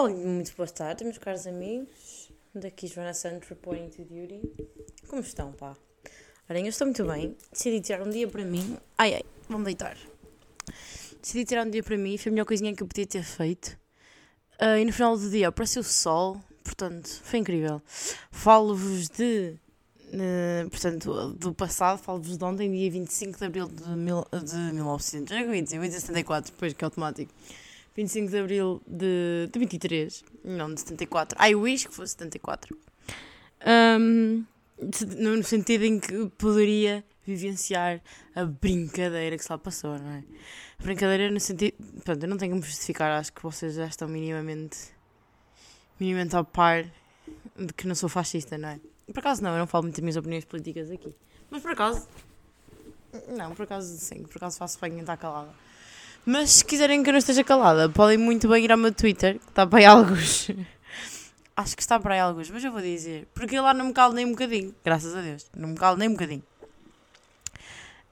Olá, 0.00 0.08
muito 0.08 0.56
boa 0.56 0.66
tarde, 0.66 1.04
meus 1.04 1.18
caros 1.18 1.46
amigos. 1.46 2.32
Daqui 2.54 2.86
Joana 2.86 3.12
Santos, 3.12 3.46
reporting 3.50 3.90
to 3.90 4.02
duty. 4.02 4.40
Como 5.06 5.20
estão, 5.20 5.52
pá? 5.52 5.76
Olhem, 6.48 6.64
eu 6.64 6.70
estou 6.70 6.86
muito 6.86 7.04
bem. 7.04 7.36
Decidi 7.52 7.82
tirar 7.82 8.06
um 8.06 8.08
dia 8.08 8.26
para 8.26 8.42
mim. 8.42 8.78
Ai, 8.96 9.16
ai, 9.16 9.22
vamos 9.46 9.66
deitar. 9.66 9.98
Decidi 11.20 11.44
tirar 11.44 11.66
um 11.66 11.70
dia 11.70 11.82
para 11.82 11.98
mim. 11.98 12.16
Foi 12.16 12.30
a 12.30 12.32
melhor 12.32 12.46
coisinha 12.46 12.74
que 12.74 12.82
eu 12.82 12.86
podia 12.86 13.06
ter 13.06 13.22
feito. 13.22 13.78
Uh, 14.58 14.78
e 14.80 14.86
no 14.86 14.92
final 14.94 15.18
do 15.18 15.28
dia 15.28 15.48
apareceu 15.48 15.82
o 15.82 15.84
sol. 15.84 16.40
Portanto, 16.64 17.20
foi 17.22 17.40
incrível. 17.40 17.82
Falo-vos 18.30 19.10
de... 19.10 19.54
Uh, 20.14 20.70
portanto, 20.70 21.34
do 21.34 21.52
passado, 21.52 21.98
falo-vos 21.98 22.38
de 22.38 22.42
ontem, 22.42 22.72
dia 22.72 22.90
25 22.90 23.38
de 23.38 23.44
abril 23.44 23.68
de, 23.68 23.90
mil, 23.90 24.24
de 24.32 24.56
1900. 24.56 25.30
Eu 25.30 25.54
ia 25.54 25.62
dizer, 25.62 25.76
eu 25.76 25.82
ia 25.82 25.88
dizer 25.90 26.00
74, 26.00 26.52
depois 26.52 26.72
que 26.72 26.82
é 26.82 26.86
automático. 26.86 27.30
25 28.00 28.30
de 28.30 28.38
Abril 28.38 28.82
de, 28.86 29.48
de 29.52 29.58
23, 29.58 30.24
não 30.44 30.72
de 30.72 30.80
74. 30.80 31.38
I 31.42 31.54
wish 31.54 31.86
que 31.86 31.94
fosse 31.94 32.12
74. 32.12 32.76
Um, 33.66 34.44
no 35.18 35.42
sentido 35.44 35.84
em 35.84 36.00
que 36.00 36.30
poderia 36.38 37.04
vivenciar 37.26 38.00
a 38.34 38.44
brincadeira 38.46 39.36
que 39.36 39.44
se 39.44 39.52
lá 39.52 39.58
passou, 39.58 39.98
não 39.98 40.10
é? 40.10 40.24
A 40.78 40.82
brincadeira 40.82 41.30
no 41.30 41.38
sentido. 41.38 41.74
Pronto, 42.02 42.22
eu 42.24 42.28
não 42.28 42.38
tenho 42.38 42.58
que 42.58 42.66
justificar, 42.66 43.12
acho 43.12 43.32
que 43.32 43.42
vocês 43.42 43.74
já 43.74 43.86
estão 43.86 44.08
minimamente. 44.08 44.78
minimamente 45.98 46.34
ao 46.34 46.44
par 46.44 46.84
de 47.56 47.72
que 47.74 47.86
não 47.86 47.94
sou 47.94 48.08
fascista, 48.08 48.56
não 48.56 48.70
é? 48.70 48.80
Por 49.12 49.18
acaso 49.18 49.42
não, 49.42 49.52
eu 49.52 49.58
não 49.58 49.66
falo 49.66 49.84
muito 49.84 49.96
das 49.96 50.02
minhas 50.02 50.16
opiniões 50.16 50.46
políticas 50.46 50.90
aqui. 50.90 51.14
Mas 51.50 51.60
por 51.60 51.72
acaso. 51.72 52.08
Não, 53.28 53.54
por 53.54 53.64
acaso 53.64 53.94
sim, 53.98 54.22
por 54.22 54.38
acaso 54.38 54.56
faço 54.56 54.80
bem 54.80 54.94
em 54.94 55.00
estar 55.00 55.18
calada. 55.18 55.52
Mas 56.30 56.50
se 56.52 56.64
quiserem 56.64 57.02
que 57.02 57.08
eu 57.08 57.12
não 57.12 57.18
esteja 57.18 57.42
calada, 57.42 57.88
podem 57.88 58.16
muito 58.16 58.48
bem 58.48 58.64
ir 58.64 58.70
ao 58.70 58.78
meu 58.78 58.94
Twitter, 58.94 59.40
que 59.40 59.48
está 59.48 59.66
para 59.66 59.80
aí 59.80 59.84
alguns. 59.84 60.48
Acho 61.56 61.74
que 61.74 61.82
está 61.82 61.98
para 61.98 62.14
aí 62.14 62.20
alguns, 62.20 62.48
mas 62.48 62.62
eu 62.62 62.70
vou 62.70 62.80
dizer. 62.80 63.26
Porque 63.34 63.58
eu 63.58 63.64
lá 63.64 63.74
não 63.74 63.86
me 63.86 63.92
calo 63.92 64.14
nem 64.14 64.24
um 64.24 64.30
bocadinho. 64.30 64.72
Graças 64.84 65.16
a 65.16 65.22
Deus. 65.22 65.50
Não 65.56 65.70
me 65.70 65.74
calo 65.74 65.96
nem 65.96 66.08
um 66.08 66.12
bocadinho. 66.12 66.44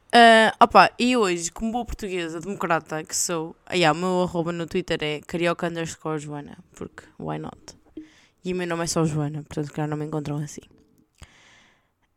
Uh, 0.09 0.51
opa, 0.59 0.91
e 0.99 1.17
hoje, 1.17 1.53
como 1.53 1.71
boa 1.71 1.85
portuguesa, 1.85 2.41
democrata 2.41 3.05
que 3.05 3.15
sou, 3.15 3.55
ah, 3.65 3.77
yeah, 3.77 3.97
o 3.97 4.01
meu 4.01 4.23
arroba 4.23 4.51
no 4.51 4.67
Twitter 4.67 4.99
é 5.01 5.21
carioca 5.21 5.69
underscore 5.69 6.19
Joana, 6.19 6.59
porque 6.75 7.05
why 7.21 7.39
not? 7.39 7.57
E 8.45 8.53
o 8.53 8.57
meu 8.57 8.67
nome 8.67 8.83
é 8.83 8.87
só 8.89 9.05
Joana, 9.05 9.45
portanto, 9.45 9.73
que 9.73 9.87
não 9.87 9.97
me 9.97 10.07
encontram 10.07 10.39
assim. 10.39 10.63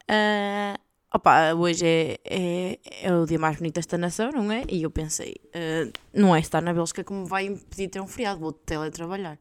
Uh, 0.10 0.80
Opa, 1.14 1.54
hoje 1.54 1.86
é, 1.86 2.20
é, 2.24 2.80
é, 3.02 3.14
o 3.14 3.26
dia 3.26 3.38
mais 3.38 3.58
bonito 3.58 3.76
desta 3.76 3.98
nação, 3.98 4.32
não 4.32 4.50
é? 4.50 4.64
E 4.70 4.84
eu 4.84 4.90
pensei, 4.90 5.36
uh, 5.48 5.92
não 6.14 6.34
é 6.34 6.40
estar 6.40 6.62
na 6.62 6.74
Bélgica 6.74 7.04
como 7.04 7.26
vai 7.26 7.48
impedir 7.48 7.90
ter 7.90 8.00
um 8.00 8.08
feriado, 8.08 8.40
vou 8.40 8.54
teletrabalhar. 8.54 9.38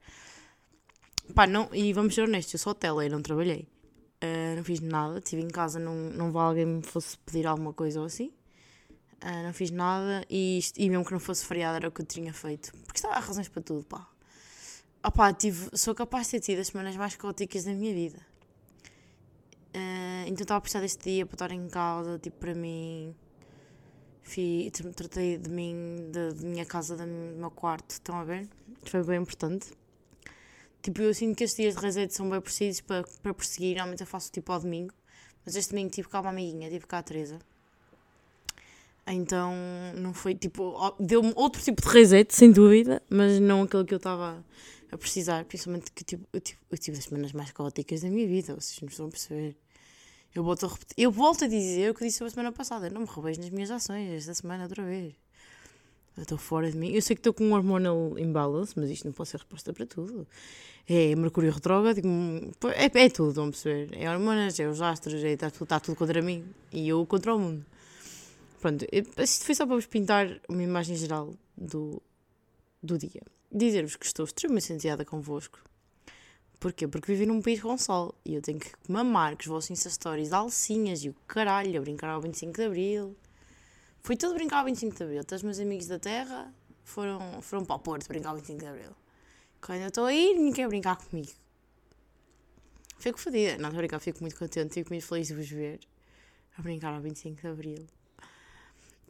Pá, 1.32 1.46
não, 1.46 1.68
e 1.72 1.92
vamos 1.92 2.12
ser 2.12 2.22
honestos, 2.22 2.54
eu 2.54 2.58
só 2.58 2.74
tele, 2.74 3.08
não 3.08 3.22
trabalhei. 3.22 3.68
Uh, 4.20 4.56
não 4.56 4.64
fiz 4.64 4.80
nada, 4.80 5.18
estive 5.18 5.42
em 5.42 5.48
casa, 5.48 5.78
não, 5.78 5.94
não 5.94 6.32
vá 6.32 6.42
alguém 6.42 6.66
me 6.66 6.82
fosse 6.82 7.16
pedir 7.18 7.46
alguma 7.46 7.72
coisa 7.72 8.00
ou 8.00 8.06
assim. 8.06 8.32
Uh, 9.22 9.44
não 9.44 9.52
fiz 9.52 9.70
nada 9.70 10.24
e, 10.28 10.58
e 10.76 10.91
mesmo 10.91 11.04
que 11.04 11.12
não 11.12 11.20
fosse 11.20 11.46
feriado 11.46 11.76
era 11.76 11.88
o 11.88 11.92
que 11.92 12.02
eu 12.02 12.06
tinha 12.06 12.32
feito. 12.32 12.72
Porque 12.84 13.06
há 13.06 13.20
razões 13.20 13.48
para 13.48 13.62
tudo, 13.62 13.84
pá. 13.84 14.08
Opá, 15.06 15.32
tive, 15.32 15.70
sou 15.74 15.94
capaz 15.94 16.26
de 16.26 16.32
ter 16.32 16.41
tido 16.41 16.58
as 16.58 16.66
semanas 16.66 16.96
mais 16.96 17.14
caóticas 17.14 17.62
da 17.62 17.72
minha 17.72 17.94
vida. 17.94 18.30
Uh, 19.74 20.26
então 20.26 20.42
estava 20.42 20.58
a 20.58 20.60
precisar 20.60 20.80
deste 20.80 21.10
dia 21.10 21.26
para 21.26 21.34
estar 21.34 21.50
em 21.52 21.68
casa, 21.68 22.19
tipo, 22.19 22.38
para 22.38 22.54
mim. 22.54 23.14
Fui, 24.22 24.70
tratei 24.94 25.38
de 25.38 25.50
mim, 25.50 26.10
da 26.12 26.34
minha 26.44 26.64
casa, 26.64 26.97
do 26.97 27.06
meu 27.06 27.50
quarto, 27.50 27.91
estão 27.91 28.16
a 28.16 28.25
ver? 28.25 28.48
Foi 28.84 29.03
bem 29.03 29.20
importante. 29.20 29.72
Tipo, 30.82 31.03
eu 31.03 31.12
sinto 31.12 31.36
que 31.36 31.44
estes 31.44 31.62
dias 31.62 31.75
de 31.75 31.80
reset 31.80 32.14
são 32.14 32.28
bem 32.30 32.41
precisos 32.41 32.80
para, 32.80 33.04
para 33.22 33.34
perseguir. 33.34 33.75
Normalmente 33.75 34.00
eu 34.00 34.06
faço 34.06 34.30
tipo 34.32 34.53
ao 34.53 34.60
domingo, 34.60 34.94
mas 35.44 35.56
este 35.56 35.70
domingo 35.70 35.91
tive 35.91 36.09
cá 36.09 36.20
uma 36.20 36.30
amiguinha, 36.30 36.70
tive 36.70 36.86
cá 36.86 36.98
a 36.98 37.03
Teresa. 37.03 37.38
Então 39.06 39.53
não 39.97 40.14
foi 40.14 40.34
tipo. 40.34 40.75
Deu-me 40.98 41.32
outro 41.36 41.60
tipo 41.62 41.82
de 41.82 41.88
reset, 41.88 42.34
sem 42.34 42.53
dúvida, 42.53 43.03
mas 43.10 43.41
não 43.41 43.62
aquele 43.62 43.84
que 43.84 43.94
eu 43.94 43.98
estava 43.98 44.44
a 44.91 44.99
precisar, 44.99 45.45
principalmente 45.45 45.91
que 45.93 46.05
tipo, 46.05 46.27
eu, 46.33 46.41
tive, 46.41 46.59
eu 46.71 46.78
tive 46.78 46.99
as 46.99 47.05
semanas 47.05 47.33
mais 47.33 47.53
caóticas 47.53 48.01
da 48.01 48.09
minha 48.09 48.27
vida, 48.27 48.55
vocês 48.55 48.81
não 48.81 48.89
estão 48.89 49.06
a 49.06 49.11
perceber. 49.11 49.56
Eu 50.34 50.45
volto 50.45 50.67
a 50.67 50.69
repetir, 50.69 50.95
eu 50.99 51.11
volto 51.11 51.45
a 51.45 51.49
dizer 51.49 51.91
o 51.91 51.95
que 51.95 52.03
eu 52.03 52.06
disse 52.06 52.23
a 52.23 52.31
semana 52.31 52.53
passada, 52.53 52.87
eu 52.87 52.93
não 52.93 53.03
me 53.03 53.06
revejo 53.06 53.41
nas 53.41 53.51
minhas 53.51 53.71
ações 53.71 54.11
esta 54.12 54.34
semana 54.34 54.65
outra 54.65 54.84
vez. 54.84 55.15
Eu 56.17 56.23
estou 56.23 56.39
fora 56.39 56.71
de 56.71 56.77
mim. 56.77 56.91
Eu 56.93 57.01
sei 57.01 57.17
que 57.17 57.21
estou 57.21 57.33
com 57.33 57.45
um 57.45 57.55
hormonal 57.55 58.19
imbalance, 58.19 58.75
mas 58.77 58.91
isto 58.91 59.06
não 59.06 59.12
pode 59.12 59.31
ser 59.31 59.39
resposta 59.39 59.73
para 59.73 59.87
tudo. 59.87 60.27
É 60.89 61.15
Mercúrio 61.15 61.53
retrógrado, 61.53 61.99
é, 62.75 63.05
é 63.05 63.09
tudo, 63.09 63.33
vão 63.33 63.51
perceber. 63.51 63.97
É 63.97 64.11
hormonas, 64.11 64.59
é 64.59 64.69
os 64.69 64.83
astros, 64.83 65.22
é, 65.25 65.33
está, 65.33 65.51
tudo, 65.51 65.65
está 65.65 65.81
tudo 65.81 65.97
contra 65.97 66.21
mim 66.21 66.45
e 66.72 66.89
eu 66.89 67.07
contra 67.07 67.34
o 67.34 67.39
mundo. 67.39 67.65
Pronto, 68.61 68.84
isto 68.93 69.45
foi 69.45 69.55
só 69.55 69.65
para 69.67 69.77
vos 69.77 69.87
pintar 69.87 70.41
uma 70.49 70.62
imagem 70.62 70.97
geral 70.97 71.33
do, 71.57 72.03
do 72.83 72.99
dia 72.99 73.22
dizer-vos 73.50 73.97
que 73.97 74.06
estou 74.06 74.25
extremamente 74.25 74.66
senteada 74.66 75.05
convosco. 75.05 75.59
Porquê? 76.61 76.87
Porque 76.87 77.12
vivi 77.12 77.25
num 77.25 77.41
país 77.41 77.61
com 77.61 77.77
sol 77.78 78.15
e 78.25 78.34
eu 78.34 78.43
tenho 78.43 78.59
que 78.59 78.71
mamar 78.87 79.34
com 79.34 79.41
os 79.41 79.47
vossos 79.47 79.71
Insta 79.71 79.88
Stories 79.88 80.33
alcinhas 80.33 81.03
e 81.03 81.09
o 81.09 81.15
caralho 81.27 81.78
a 81.78 81.81
brincar 81.81 82.10
ao 82.10 82.21
25 82.21 82.53
de 82.53 82.62
Abril. 82.62 83.16
Foi 84.03 84.16
tudo 84.16 84.34
brincar 84.34 84.59
ao 84.59 84.66
25 84.66 84.94
de 84.94 85.03
Abril. 85.03 85.25
Todos 85.25 85.41
os 85.41 85.43
meus 85.43 85.59
amigos 85.59 85.87
da 85.87 85.99
terra 85.99 86.53
foram, 86.84 87.41
foram 87.41 87.65
para 87.65 87.77
o 87.77 87.78
Porto 87.78 88.06
brincar 88.09 88.31
ao 88.31 88.37
25 88.37 88.60
de 88.60 88.66
Abril. 88.66 88.91
Quando 89.60 89.81
eu 89.81 89.89
estou 89.89 90.05
a 90.05 90.12
ir, 90.12 90.34
ninguém 90.34 90.53
quer 90.53 90.69
brincar 90.69 90.97
comigo. 90.97 91.31
Fico 92.99 93.19
fodida. 93.19 93.53
Não, 93.53 93.69
estou 93.69 93.78
a 93.78 93.81
brincar, 93.81 93.99
fico 93.99 94.21
muito 94.21 94.37
contente, 94.37 94.75
fico 94.75 94.91
muito 94.91 95.06
feliz 95.06 95.28
de 95.28 95.34
vos 95.34 95.49
ver 95.49 95.81
a 96.59 96.62
brincar 96.62 96.93
ao 96.93 97.00
25 97.00 97.41
de 97.41 97.47
Abril. 97.47 97.87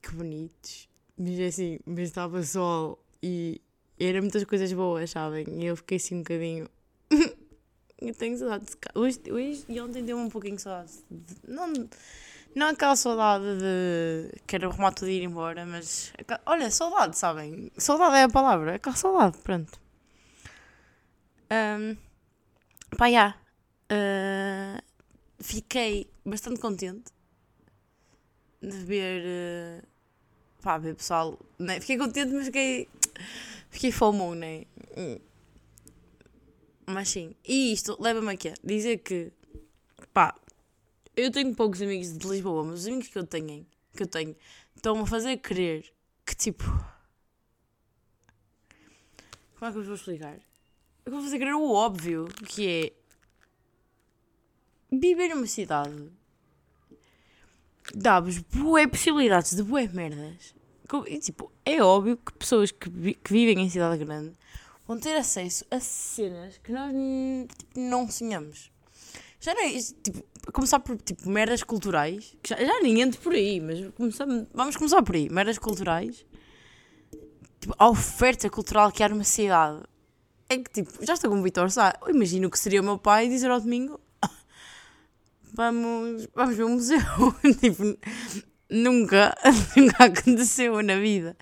Que 0.00 0.12
bonitos. 0.12 0.88
Mas 1.18 1.38
é 1.38 1.46
assim, 1.46 1.78
mas 1.84 2.08
estava 2.08 2.42
sol 2.44 3.04
e 3.20 3.60
eram 4.08 4.22
muitas 4.22 4.44
coisas 4.44 4.72
boas, 4.72 5.10
sabem? 5.10 5.46
E 5.60 5.66
eu 5.66 5.76
fiquei 5.76 5.96
assim 5.98 6.16
um 6.16 6.18
bocadinho. 6.18 6.68
eu 8.00 8.14
tenho 8.14 8.38
saudade 8.38 8.64
de. 8.64 8.76
Hoje, 8.94 9.20
hoje 9.30 9.64
e 9.68 9.80
ontem 9.80 10.02
deu-me 10.02 10.24
um 10.24 10.30
pouquinho 10.30 10.56
de 10.56 10.62
saudade. 10.62 10.92
De... 11.10 11.36
Não, 11.46 11.72
não 12.54 12.68
aquela 12.68 12.96
saudade 12.96 13.44
de 13.58 14.40
quero 14.46 14.70
arrumar 14.70 14.92
tudo 14.92 15.10
e 15.10 15.18
ir 15.18 15.22
embora, 15.22 15.66
mas. 15.66 16.12
Olha, 16.46 16.70
saudade, 16.70 17.18
sabem? 17.18 17.70
Saudade 17.76 18.16
é 18.16 18.22
a 18.22 18.28
palavra. 18.28 18.76
Aquela 18.76 18.96
saudade, 18.96 19.36
pronto. 19.38 19.78
Um, 21.52 21.96
pá, 22.96 23.10
já. 23.10 23.36
Uh, 23.92 24.82
fiquei 25.40 26.10
bastante 26.24 26.58
contente 26.58 27.12
de 28.62 28.76
ver. 28.78 29.82
Uh, 29.82 29.86
pá, 30.62 30.78
ver 30.78 30.94
pessoal. 30.94 31.38
Né? 31.58 31.80
Fiquei 31.80 31.98
contente, 31.98 32.32
mas 32.32 32.46
fiquei 32.46 32.88
Fiquei 33.70 33.92
FOMO, 33.92 34.34
né? 34.34 34.64
Mas 36.86 37.08
sim. 37.08 37.34
E 37.46 37.72
isto 37.72 37.96
leva-me 38.00 38.32
a 38.32 38.36
dizer 38.64 38.98
que, 38.98 39.32
pá, 40.12 40.34
eu 41.16 41.30
tenho 41.30 41.54
poucos 41.54 41.80
amigos 41.80 42.16
de 42.16 42.28
Lisboa, 42.28 42.64
mas 42.64 42.80
os 42.80 42.86
amigos 42.86 43.08
que 43.08 43.18
eu 43.18 43.26
tenho, 43.26 43.66
que 43.94 44.02
eu 44.02 44.06
tenho 44.06 44.36
estão-me 44.74 45.02
a 45.02 45.06
fazer 45.06 45.36
crer 45.38 45.92
que, 46.26 46.34
tipo. 46.34 46.64
Como 49.58 49.68
é 49.68 49.72
que 49.72 49.78
eu 49.78 49.82
vos 49.82 49.86
vou 49.86 49.94
explicar? 49.94 50.38
Eu 51.04 51.12
vou 51.12 51.22
fazer 51.22 51.38
crer 51.38 51.54
o 51.54 51.72
óbvio, 51.72 52.26
que 52.46 52.68
é. 52.68 52.92
Viver 54.92 55.28
numa 55.28 55.46
cidade 55.46 56.10
dá-vos 57.94 58.38
boé 58.38 58.86
possibilidades 58.86 59.54
de 59.54 59.62
boé 59.62 59.88
merdas 59.88 60.54
tipo, 61.20 61.52
é 61.64 61.82
óbvio 61.82 62.16
que 62.16 62.32
pessoas 62.32 62.70
que, 62.70 62.88
vi, 62.88 63.14
que 63.14 63.32
vivem 63.32 63.64
em 63.64 63.70
cidade 63.70 64.04
grande 64.04 64.32
vão 64.86 64.98
ter 64.98 65.16
acesso 65.16 65.64
a 65.70 65.78
cenas 65.78 66.58
que 66.58 66.72
nós 66.72 66.92
tipo, 67.56 67.80
não 67.80 68.10
sonhamos. 68.10 68.70
Já 69.40 69.54
não 69.54 69.64
é 69.64 69.72
tipo, 69.72 70.22
começar 70.52 70.80
por 70.80 70.96
tipo, 70.98 71.28
merdas 71.30 71.62
culturais, 71.62 72.36
já, 72.46 72.56
já 72.56 72.80
nem 72.80 73.00
entro 73.00 73.20
por 73.20 73.32
aí, 73.32 73.60
mas 73.60 73.88
começamos, 73.94 74.46
vamos 74.52 74.76
começar 74.76 75.02
por 75.02 75.14
aí, 75.14 75.28
merdas 75.30 75.58
culturais. 75.58 76.26
Tipo, 77.60 77.74
a 77.78 77.88
oferta 77.88 78.48
cultural 78.50 78.90
que 78.90 79.02
há 79.02 79.08
numa 79.08 79.24
cidade. 79.24 79.82
É 80.48 80.56
que 80.58 80.70
tipo, 80.70 81.04
já 81.04 81.14
estou 81.14 81.30
com 81.30 81.38
o 81.38 81.42
Vitor 81.42 81.70
Sá. 81.70 81.96
Eu 82.02 82.14
imagino 82.14 82.50
que 82.50 82.58
seria 82.58 82.80
o 82.80 82.84
meu 82.84 82.98
pai 82.98 83.28
dizer 83.28 83.50
ao 83.50 83.60
domingo: 83.60 84.00
Vamos, 85.54 86.26
vamos 86.34 86.56
ver 86.56 86.64
um 86.64 86.70
museu. 86.70 86.98
tipo, 87.60 87.96
nunca, 88.70 89.34
nunca 89.76 90.04
aconteceu 90.04 90.82
na 90.82 90.96
vida. 90.96 91.36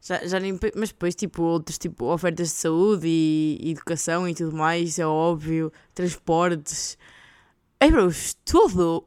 Já, 0.00 0.26
já 0.26 0.40
nem, 0.40 0.58
mas 0.74 0.88
depois, 0.88 1.14
tipo, 1.14 1.42
outros 1.42 1.78
tipo, 1.78 2.06
ofertas 2.06 2.48
de 2.48 2.54
saúde 2.54 3.06
e, 3.06 3.70
educação 3.70 4.28
e 4.28 4.34
tudo 4.34 4.56
mais, 4.56 4.98
é 4.98 5.06
óbvio, 5.06 5.72
transportes. 5.94 6.98
É, 7.78 7.90
bro, 7.90 8.10
tudo. 8.44 9.06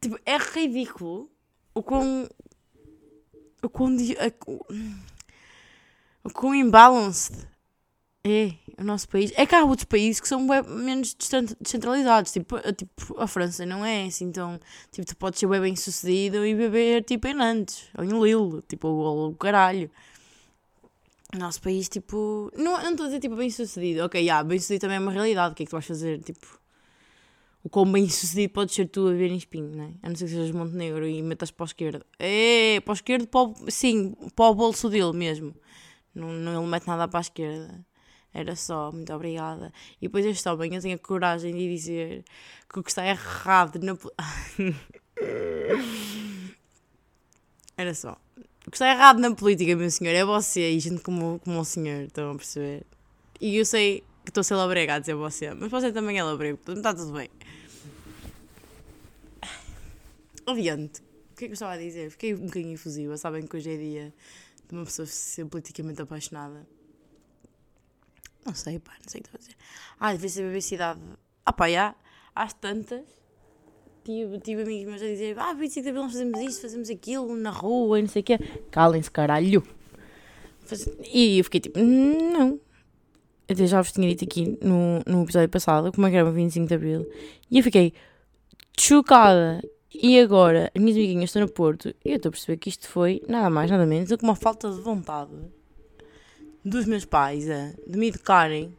Tipo, 0.00 0.18
é 0.24 0.38
ridículo 0.38 1.30
o 1.74 1.82
quão. 1.82 2.28
O 3.62 3.68
quão. 3.68 3.96
O 6.24 6.30
quão 6.30 6.54
imbalanced 6.54 7.51
é. 8.24 8.52
O 8.78 8.84
nosso 8.84 9.08
país. 9.08 9.32
É 9.36 9.44
que 9.46 9.54
há 9.54 9.64
outros 9.64 9.84
países 9.84 10.20
que 10.20 10.28
são 10.28 10.40
menos 10.40 11.14
descent- 11.14 11.54
descentralizados. 11.60 12.32
Tipo, 12.32 12.56
a- 12.56 12.72
tipo, 12.72 13.20
a 13.20 13.26
França 13.26 13.66
não 13.66 13.84
é 13.84 14.04
assim. 14.06 14.24
Então, 14.26 14.58
tipo, 14.90 15.06
tu 15.06 15.16
podes 15.16 15.38
ser 15.40 15.46
bem, 15.46 15.60
bem 15.60 15.76
sucedido 15.76 16.44
e 16.46 16.54
beber 16.54 17.04
tipo 17.04 17.26
em 17.28 17.34
Nantes 17.34 17.84
ou 17.96 18.04
em 18.04 18.08
Lille. 18.22 18.62
Tipo, 18.68 18.88
ou 18.88 19.30
o 19.30 19.34
caralho. 19.36 19.90
O 21.34 21.38
nosso 21.38 21.60
país, 21.62 21.88
tipo. 21.88 22.50
Não 22.56 22.76
estou 22.90 23.04
a 23.04 23.08
dizer 23.08 23.20
tipo 23.20 23.36
bem 23.36 23.50
sucedido. 23.50 24.04
Ok, 24.04 24.24
já, 24.24 24.42
bem 24.42 24.58
sucedido 24.58 24.82
também 24.82 24.96
é 24.96 25.00
uma 25.00 25.12
realidade. 25.12 25.52
O 25.52 25.56
que 25.56 25.62
é 25.62 25.66
que 25.66 25.70
tu 25.70 25.74
vais 25.74 25.86
fazer? 25.86 26.20
Tipo. 26.20 26.60
O 27.64 27.68
quão 27.68 27.90
bem 27.90 28.08
sucedido 28.08 28.52
podes 28.52 28.74
ser 28.74 28.86
tu 28.88 29.06
a 29.06 29.12
ver 29.12 29.30
em 29.30 29.36
espinho, 29.36 29.70
não 29.76 29.84
é? 29.84 29.90
A 30.02 30.08
não 30.08 30.16
ser 30.16 30.24
que 30.24 30.32
sejas 30.32 30.50
Montenegro 30.50 31.06
e 31.06 31.22
metas 31.22 31.50
para 31.52 31.64
a 31.64 31.66
esquerda. 31.66 32.04
É, 32.18 32.80
para 32.80 32.92
a 32.92 32.94
esquerda, 32.96 33.26
para 33.26 33.40
o, 33.40 33.54
sim, 33.70 34.14
para 34.34 34.46
o 34.46 34.54
bolso 34.54 34.88
dele 34.90 35.12
mesmo. 35.12 35.54
Não, 36.14 36.28
não 36.32 36.60
ele 36.60 36.70
mete 36.70 36.86
nada 36.88 37.06
para 37.06 37.20
a 37.20 37.22
esquerda. 37.22 37.84
Era 38.34 38.56
só, 38.56 38.90
muito 38.90 39.12
obrigada. 39.12 39.72
E 40.00 40.06
depois 40.06 40.24
este 40.24 40.48
homem, 40.48 40.74
eu 40.74 40.80
tenho 40.80 40.96
a 40.96 40.98
coragem 40.98 41.54
de 41.54 41.68
dizer 41.68 42.24
que 42.68 42.80
o 42.80 42.82
que 42.82 42.90
está 42.90 43.06
errado 43.06 43.78
na. 43.80 43.96
Era 47.76 47.94
só. 47.94 48.16
O 48.66 48.70
que 48.70 48.76
está 48.76 48.90
errado 48.90 49.18
na 49.18 49.34
política, 49.34 49.76
meu 49.76 49.90
senhor, 49.90 50.14
é 50.14 50.24
você 50.24 50.70
e 50.70 50.80
gente 50.80 51.02
como, 51.02 51.40
como 51.40 51.60
o 51.60 51.64
senhor, 51.64 52.04
estão 52.04 52.30
a 52.30 52.34
perceber? 52.36 52.86
E 53.40 53.56
eu 53.56 53.64
sei 53.66 54.04
que 54.24 54.30
estou 54.30 54.40
a 54.40 54.44
ser 54.44 54.54
labrega 54.54 54.94
a 54.94 54.98
dizer 54.98 55.14
você, 55.14 55.52
mas 55.52 55.70
você 55.70 55.92
também 55.92 56.16
é 56.18 56.22
labrego, 56.22 56.58
portanto 56.58 56.78
está 56.78 56.94
tudo 56.94 57.12
bem. 57.12 57.28
Adiante. 60.46 61.00
O 61.32 61.36
que 61.36 61.44
é 61.44 61.48
que 61.48 61.52
eu 61.52 61.54
estava 61.54 61.72
a 61.72 61.76
dizer? 61.76 62.10
Fiquei 62.10 62.34
um 62.34 62.46
bocadinho 62.46 62.74
efusiva. 62.74 63.16
Sabem 63.16 63.46
que 63.46 63.56
hoje 63.56 63.74
é 63.74 63.76
dia 63.76 64.14
de 64.68 64.74
uma 64.74 64.84
pessoa 64.84 65.06
ser 65.06 65.44
politicamente 65.46 66.00
apaixonada. 66.00 66.66
Não 68.44 68.54
sei, 68.54 68.78
pá, 68.78 68.92
não 69.02 69.08
sei 69.08 69.20
o 69.20 69.22
que 69.22 69.28
estou 69.28 69.38
a 69.38 69.40
dizer. 69.40 69.56
Ah, 70.00 70.12
devia 70.12 70.28
ser 70.28 70.62
cidade. 70.62 71.00
Ah, 71.46 71.52
pá, 71.52 71.70
já. 71.70 71.94
Às 72.34 72.52
tantas. 72.54 73.02
Tive, 74.04 74.40
tive 74.40 74.62
amigos 74.62 74.86
meus 74.86 75.02
a 75.02 75.06
dizer: 75.06 75.38
Ah, 75.38 75.52
25 75.52 75.82
de 75.82 75.88
abril 75.90 76.02
nós 76.02 76.12
fazemos 76.12 76.40
isto, 76.40 76.62
fazemos 76.62 76.90
aquilo, 76.90 77.36
na 77.36 77.50
rua 77.50 77.98
e 77.98 78.02
não 78.02 78.08
sei 78.08 78.20
o 78.20 78.24
quê. 78.24 78.38
Calem-se, 78.70 79.10
caralho. 79.10 79.62
E 81.12 81.38
eu 81.38 81.44
fiquei 81.44 81.60
tipo: 81.60 81.78
Não. 81.78 82.60
Até 83.48 83.66
já 83.66 83.80
vos 83.80 83.92
tinha 83.92 84.08
dito 84.08 84.24
aqui 84.24 84.58
no, 84.62 85.02
no 85.06 85.24
episódio 85.24 85.48
passado 85.48 85.92
como 85.92 86.06
é 86.06 86.10
que 86.10 86.16
era 86.16 86.28
o 86.28 86.32
25 86.32 86.66
de 86.66 86.74
abril. 86.74 87.06
E 87.50 87.58
eu 87.58 87.64
fiquei 87.64 87.92
chocada. 88.78 89.62
E 89.94 90.18
agora, 90.18 90.72
as 90.74 90.82
minhas 90.82 90.96
amiguinhas 90.96 91.24
estão 91.24 91.42
no 91.42 91.48
Porto 91.48 91.94
e 92.02 92.10
eu 92.10 92.16
estou 92.16 92.30
a 92.30 92.32
perceber 92.32 92.56
que 92.56 92.70
isto 92.70 92.88
foi 92.88 93.22
nada 93.28 93.50
mais, 93.50 93.70
nada 93.70 93.84
menos 93.84 94.08
do 94.08 94.16
que 94.16 94.24
uma 94.24 94.34
falta 94.34 94.70
de 94.70 94.80
vontade 94.80 95.30
dos 96.64 96.86
meus 96.86 97.04
pais 97.04 97.48
a, 97.50 97.72
de 97.86 97.98
me 97.98 98.08
educarem 98.08 98.76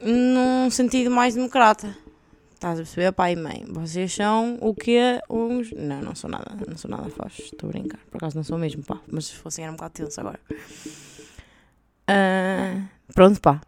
num 0.00 0.68
sentido 0.70 1.10
mais 1.10 1.34
democrata. 1.34 1.96
Estás 2.54 2.78
a 2.78 2.82
perceber, 2.82 3.12
pai 3.12 3.32
e 3.32 3.36
mãe? 3.36 3.64
Vocês 3.68 4.14
são 4.14 4.56
o 4.60 4.74
quê? 4.74 5.20
Uns. 5.28 5.70
Não, 5.72 6.00
não 6.00 6.14
sou 6.14 6.30
nada, 6.30 6.56
não 6.66 6.76
sou 6.78 6.90
nada 6.90 7.10
faz. 7.10 7.38
Estou 7.38 7.68
a 7.68 7.72
brincar. 7.72 8.00
Por 8.10 8.16
acaso 8.16 8.36
não 8.36 8.44
sou 8.44 8.56
mesmo, 8.56 8.82
pá. 8.82 9.00
Mas 9.06 9.26
se 9.26 9.34
fossem 9.34 9.64
era 9.64 9.72
um 9.72 9.76
bocado 9.76 9.94
tenso 9.94 10.20
agora. 10.20 10.40
Ah, 12.08 12.86
pronto, 13.14 13.40
pá. 13.40 13.60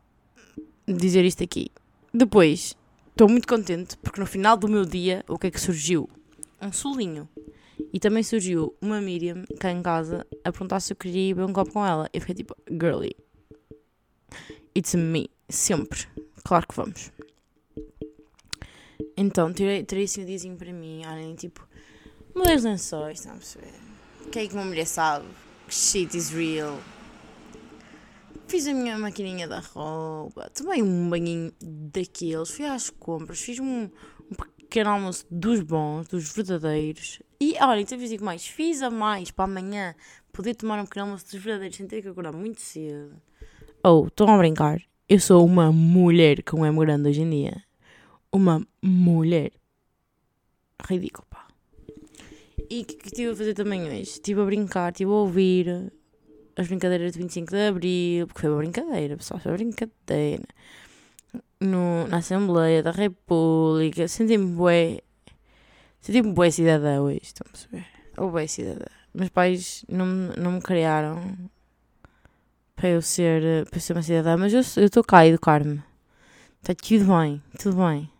Dizer 0.88 1.24
isto 1.24 1.42
aqui. 1.42 1.70
Depois, 2.12 2.74
estou 3.10 3.28
muito 3.28 3.46
contente 3.46 3.98
porque 3.98 4.18
no 4.18 4.26
final 4.26 4.56
do 4.56 4.68
meu 4.68 4.86
dia, 4.86 5.22
o 5.28 5.38
que 5.38 5.48
é 5.48 5.50
que 5.50 5.60
surgiu? 5.60 6.08
Um 6.62 6.72
solinho. 6.72 7.28
E 7.92 8.00
também 8.00 8.22
surgiu 8.22 8.74
uma 8.80 9.00
Miriam 9.00 9.44
cá 9.58 9.70
em 9.70 9.82
casa 9.82 10.26
a 10.44 10.52
perguntar 10.52 10.80
se 10.80 10.92
eu 10.92 10.96
queria 10.96 11.30
ir 11.30 11.34
beber 11.34 11.50
um 11.50 11.52
copo 11.52 11.72
com 11.72 11.86
ela. 11.86 12.08
Eu 12.12 12.20
fiquei 12.20 12.34
tipo, 12.34 12.54
girly. 12.70 13.16
It's 14.76 14.94
me. 14.94 15.30
Sempre. 15.48 16.06
Claro 16.44 16.66
que 16.66 16.74
vamos. 16.74 17.10
Então, 19.16 19.52
tirei, 19.52 19.82
tirei 19.82 20.04
assim 20.04 20.22
o 20.22 20.26
diazinho 20.26 20.56
para 20.56 20.72
mim. 20.72 21.02
Olhem, 21.06 21.34
tipo, 21.34 21.66
mudei 22.34 22.56
os 22.56 22.64
lençóis, 22.64 23.18
estão 23.18 23.32
a 23.32 23.36
perceber? 23.36 23.72
O 24.24 24.28
que 24.28 24.40
é 24.40 24.46
que 24.46 24.54
uma 24.54 24.64
mulher 24.64 24.86
sabe? 24.86 25.26
Shit 25.68 26.16
is 26.16 26.30
real. 26.30 26.78
Fiz 28.48 28.66
a 28.68 28.72
minha 28.72 28.96
maquininha 28.96 29.48
da 29.48 29.58
roupa, 29.58 30.48
tomei 30.50 30.80
um 30.80 31.10
banhinho 31.10 31.52
daqueles, 31.60 32.50
fui 32.50 32.64
às 32.64 32.90
compras, 32.90 33.40
fiz 33.40 33.58
um 33.58 33.90
pequeno 34.66 34.90
almoço 34.90 35.24
dos 35.30 35.60
bons, 35.60 36.08
dos 36.08 36.34
verdadeiros. 36.34 37.22
E 37.40 37.54
olha, 37.60 37.80
então 37.80 37.96
digo 37.96 38.24
mais, 38.24 38.46
fiz 38.46 38.82
a 38.82 38.90
mais 38.90 39.30
para 39.30 39.44
amanhã 39.44 39.94
poder 40.32 40.54
tomar 40.54 40.78
um 40.80 40.84
pequeno 40.84 41.06
almoço 41.06 41.24
dos 41.30 41.42
verdadeiros 41.42 41.76
sem 41.76 41.86
ter 41.86 42.02
que 42.02 42.08
acordar 42.08 42.32
muito 42.32 42.60
cedo. 42.60 43.16
Oh, 43.82 44.06
estão 44.06 44.28
a 44.28 44.38
brincar? 44.38 44.80
Eu 45.08 45.20
sou 45.20 45.44
uma 45.44 45.72
mulher 45.72 46.42
com 46.42 46.66
M 46.66 46.78
grande 46.78 47.08
hoje 47.08 47.22
em 47.22 47.30
dia. 47.30 47.62
Uma 48.32 48.66
mulher. 48.82 49.52
Ridículo, 50.88 51.26
pá. 51.30 51.46
E 52.68 52.82
o 52.82 52.84
que, 52.84 52.96
que 52.96 53.06
estive 53.06 53.30
a 53.30 53.36
fazer 53.36 53.54
também 53.54 53.84
hoje? 53.84 54.02
Estive 54.02 54.40
a 54.40 54.44
brincar, 54.44 54.90
estive 54.90 55.10
a 55.10 55.14
ouvir 55.14 55.92
as 56.56 56.66
brincadeiras 56.66 57.12
de 57.12 57.18
25 57.18 57.50
de 57.50 57.68
Abril, 57.68 58.26
porque 58.26 58.40
foi 58.40 58.50
uma 58.50 58.58
brincadeira, 58.58 59.16
pessoal, 59.16 59.38
foi 59.38 59.52
uma 59.52 59.58
brincadeira. 59.58 60.44
No, 61.58 62.06
na 62.08 62.18
Assembleia 62.18 62.82
da 62.82 62.90
República, 62.90 64.06
senti-me 64.08 64.52
bué, 64.52 65.00
senti-me 66.00 66.32
bué 66.32 66.50
cidadã 66.50 67.00
hoje, 67.00 67.20
estão 67.22 67.46
a 67.48 67.50
perceber? 67.50 67.86
Ou 68.18 68.30
bué 68.30 68.46
cidadã. 68.46 68.84
Meus 69.14 69.30
pais 69.30 69.84
não, 69.88 70.06
não 70.36 70.52
me 70.52 70.60
criaram 70.60 71.36
para 72.74 72.90
eu 72.90 73.00
ser, 73.00 73.66
para 73.70 73.80
ser 73.80 73.94
uma 73.94 74.02
cidadã, 74.02 74.36
mas 74.36 74.52
eu 74.52 74.84
estou 74.84 75.02
cá 75.02 75.20
a 75.20 75.26
educar-me. 75.26 75.82
Está 76.60 76.74
tudo 76.74 77.06
bem, 77.06 77.42
tudo 77.58 77.76
bem. 77.78 78.10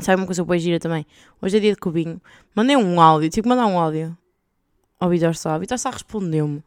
Sabe 0.00 0.20
uma 0.20 0.26
coisa 0.26 0.44
boa 0.44 0.58
gira 0.58 0.80
também? 0.80 1.06
Hoje 1.40 1.58
é 1.58 1.60
dia 1.60 1.72
de 1.72 1.78
cubinho. 1.78 2.20
Mandei 2.56 2.76
um 2.76 3.00
áudio, 3.00 3.30
tive 3.30 3.42
que 3.42 3.48
mandar 3.48 3.66
um 3.66 3.78
áudio 3.78 4.18
ao 4.98 5.08
Vitor 5.08 5.36
Sá. 5.36 5.56
O 5.56 5.60
Vitor 5.60 5.78
Sá 5.78 5.90
respondeu-me. 5.90 6.64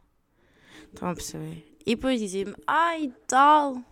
Estão 0.93 1.09
a 1.09 1.13
perceber? 1.13 1.75
E 1.85 1.95
depois 1.95 2.21
dizia-me, 2.21 2.55
ai 2.65 3.11
tal. 3.27 3.83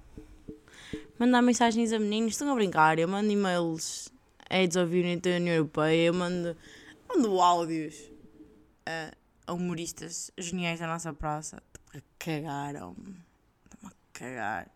Mandar 1.18 1.42
mensagens 1.42 1.94
a 1.94 2.00
meninos, 2.00 2.34
estão 2.34 2.52
a 2.52 2.56
brincar. 2.56 3.00
Eu 3.00 3.08
mando 3.08 3.32
e-mails 3.32 4.12
of 4.52 4.94
Unity 4.94 5.30
da 5.30 5.38
União 5.38 5.56
Europeia, 5.56 6.08
eu 6.08 6.14
mando, 6.14 6.58
mando 7.08 7.40
áudios 7.40 7.96
a, 8.86 9.54
humoristas 9.54 10.30
geniais 10.38 10.80
da 10.80 10.88
nossa 10.88 11.14
praça. 11.14 11.64
Cagaram-me. 12.20 13.16
Estão 13.64 13.90
a 13.90 13.94
cagar. 14.12 14.70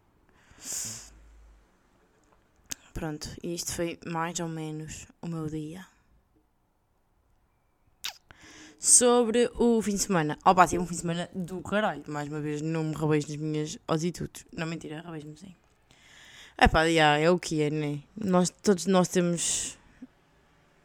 Pronto, 2.94 3.30
e 3.44 3.54
isto 3.54 3.74
foi 3.74 4.00
mais 4.06 4.40
ou 4.40 4.48
menos 4.48 5.08
o 5.22 5.28
meu 5.28 5.48
dia. 5.48 5.86
Sobre 8.80 9.52
o 9.56 9.82
fim 9.82 9.92
de 9.92 10.00
semana. 10.00 10.40
Oh, 10.46 10.56
pá, 10.56 10.66
tive 10.66 10.82
um 10.82 10.88
fim 10.88 10.96
de 10.96 11.02
semana 11.02 11.30
do 11.36 11.62
caralho. 11.62 12.04
Mais 12.08 12.30
uma 12.30 12.40
vez, 12.40 12.62
não 12.62 12.86
me 12.86 12.96
rabeis 12.96 13.28
nas 13.28 13.36
minhas 13.36 13.78
atitudes. 13.86 14.46
Não, 14.56 14.66
mentira, 14.66 15.02
rabeis-me 15.02 15.36
sim. 15.36 15.54
É 16.62 16.68
pá, 16.68 16.86
já, 16.90 17.18
é 17.18 17.32
o 17.32 17.40
que 17.40 17.62
é, 17.62 17.70
né? 17.70 18.04
Nós, 18.18 18.50
todos 18.50 18.86
nós 18.86 19.08
temos 19.08 19.78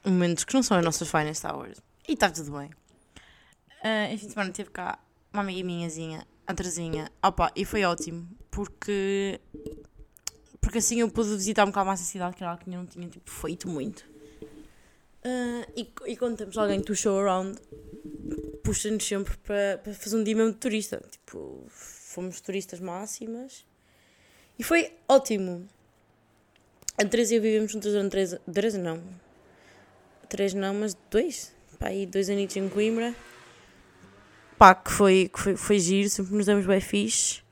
momentos 0.04 0.45
que 0.45 0.54
não 0.54 0.62
são 0.62 0.78
as 0.78 0.85
nossas 0.85 1.11
finest 1.11 1.45
hours. 1.45 1.83
E 2.07 2.12
está 2.12 2.31
tudo 2.31 2.57
bem. 2.57 2.71
Ah, 3.83 4.04
este 4.04 4.21
fim 4.21 4.26
de 4.28 4.33
semana 4.35 4.52
teve 4.52 4.71
cá 4.71 5.00
uma 5.33 5.43
amiga 5.43 5.66
minhazinha, 5.66 6.25
a 6.47 6.54
Terezinha. 6.54 7.11
Opa, 7.21 7.50
e 7.57 7.64
foi 7.64 7.83
ótimo, 7.83 8.28
porque 8.52 9.40
porque 10.61 10.78
assim 10.78 11.00
eu 11.00 11.11
pude 11.11 11.31
visitar 11.31 11.64
um 11.64 11.71
bocado 11.71 11.88
mais 11.88 12.00
a 12.00 12.04
cidade, 12.04 12.37
que 12.37 12.45
era 12.45 12.52
algo 12.52 12.62
que 12.62 12.71
eu 12.71 12.75
não 12.75 12.87
tinha 12.87 13.09
tipo, 13.09 13.28
feito 13.28 13.69
muito. 13.69 14.04
Ah, 15.25 15.66
e, 15.76 15.90
e 16.07 16.16
quando 16.16 16.37
temos 16.37 16.57
alguém 16.57 16.83
do 16.83 16.95
show 16.95 17.19
around, 17.19 17.61
puxa-nos 18.62 19.04
sempre 19.04 19.37
para, 19.38 19.78
para 19.83 19.93
fazer 19.93 20.16
um 20.16 20.23
dia 20.23 20.37
mesmo 20.37 20.52
de 20.52 20.59
turista. 20.59 21.02
Tipo, 21.11 21.66
fomos 21.69 22.40
turistas 22.40 22.78
máximas 22.78 23.66
e 24.58 24.62
foi 24.62 24.92
ótimo. 25.08 25.66
A 26.96 27.04
Teresa 27.04 27.34
e 27.34 27.38
eu 27.38 27.42
vivemos 27.42 27.73
juntas 27.73 27.92
durante 27.92 28.11
três, 28.12 28.37
três 28.52 28.75
não, 28.75 29.02
três 30.28 30.54
não, 30.54 30.75
mas 30.75 30.96
dois, 31.11 31.52
pá, 31.78 31.88
aí 31.88 32.06
dois 32.06 32.30
anitos 32.30 32.56
em 32.56 32.68
Coimbra. 32.68 33.14
Pá, 34.56 34.75
que 34.75 34.92
foi, 34.92 35.28
que 35.32 35.40
foi, 35.40 35.56
foi 35.56 35.78
giro, 35.80 36.08
sempre 36.08 36.34
nos 36.34 36.46
demos 36.46 36.66
bem 36.66 36.80
fixe. 36.80 37.42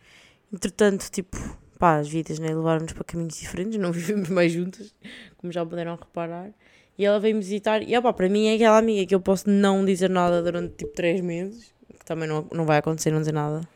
Entretanto, 0.53 1.11
tipo, 1.11 1.37
pá, 1.79 1.97
as 1.97 2.09
vidas 2.09 2.39
né, 2.39 2.55
levaram-nos 2.55 2.93
para 2.93 3.03
caminhos 3.03 3.37
diferentes, 3.37 3.79
não 3.81 3.91
vivemos 3.93 4.29
mais 4.29 4.53
juntas, 4.53 4.95
como 5.37 5.53
já 5.53 5.67
puderam 5.67 5.97
reparar. 5.97 6.53
E 6.97 7.05
ela 7.05 7.19
veio-me 7.19 7.41
visitar, 7.41 7.83
e 7.83 7.97
opá, 7.97 8.13
para 8.13 8.29
mim 8.29 8.47
é 8.47 8.55
aquela 8.55 8.79
amiga 8.79 9.05
que 9.07 9.15
eu 9.15 9.21
posso 9.21 9.51
não 9.51 9.85
dizer 9.85 10.09
nada 10.11 10.41
durante 10.41 10.75
tipo 10.77 10.95
3 10.95 11.21
meses, 11.21 11.75
que 11.99 12.05
também 12.05 12.29
não, 12.29 12.47
não 12.53 12.65
vai 12.65 12.79
acontecer 12.79 13.11
não 13.11 13.19
dizer 13.19 13.33
nada 13.33 13.67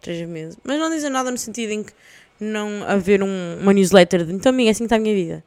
3 0.00 0.26
meses, 0.28 0.58
mas 0.64 0.78
não 0.78 0.88
dizer 0.88 1.10
nada 1.10 1.30
no 1.30 1.36
sentido 1.36 1.72
em 1.72 1.82
que 1.82 1.92
não 2.40 2.84
haver 2.84 3.22
um, 3.22 3.58
uma 3.60 3.72
newsletter 3.72 4.24
de 4.24 4.32
então 4.32 4.50
amiga, 4.50 4.70
é 4.70 4.72
assim 4.72 4.84
que 4.84 4.86
está 4.86 4.96
a 4.96 4.98
minha 4.98 5.14
vida. 5.14 5.44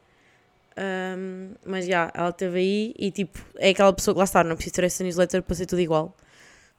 Ahm, 0.76 1.54
mas 1.64 1.86
já, 1.86 2.10
ela 2.14 2.30
esteve 2.30 2.58
aí 2.58 2.94
e 2.98 3.10
tipo, 3.10 3.38
é 3.56 3.70
aquela 3.70 3.92
pessoa 3.92 4.14
que 4.14 4.18
lá 4.18 4.24
está, 4.24 4.42
não 4.42 4.56
preciso 4.56 4.74
ter 4.74 4.84
essa 4.84 5.04
newsletter 5.04 5.42
para 5.42 5.54
ser 5.54 5.66
tudo 5.66 5.80
igual. 5.80 6.16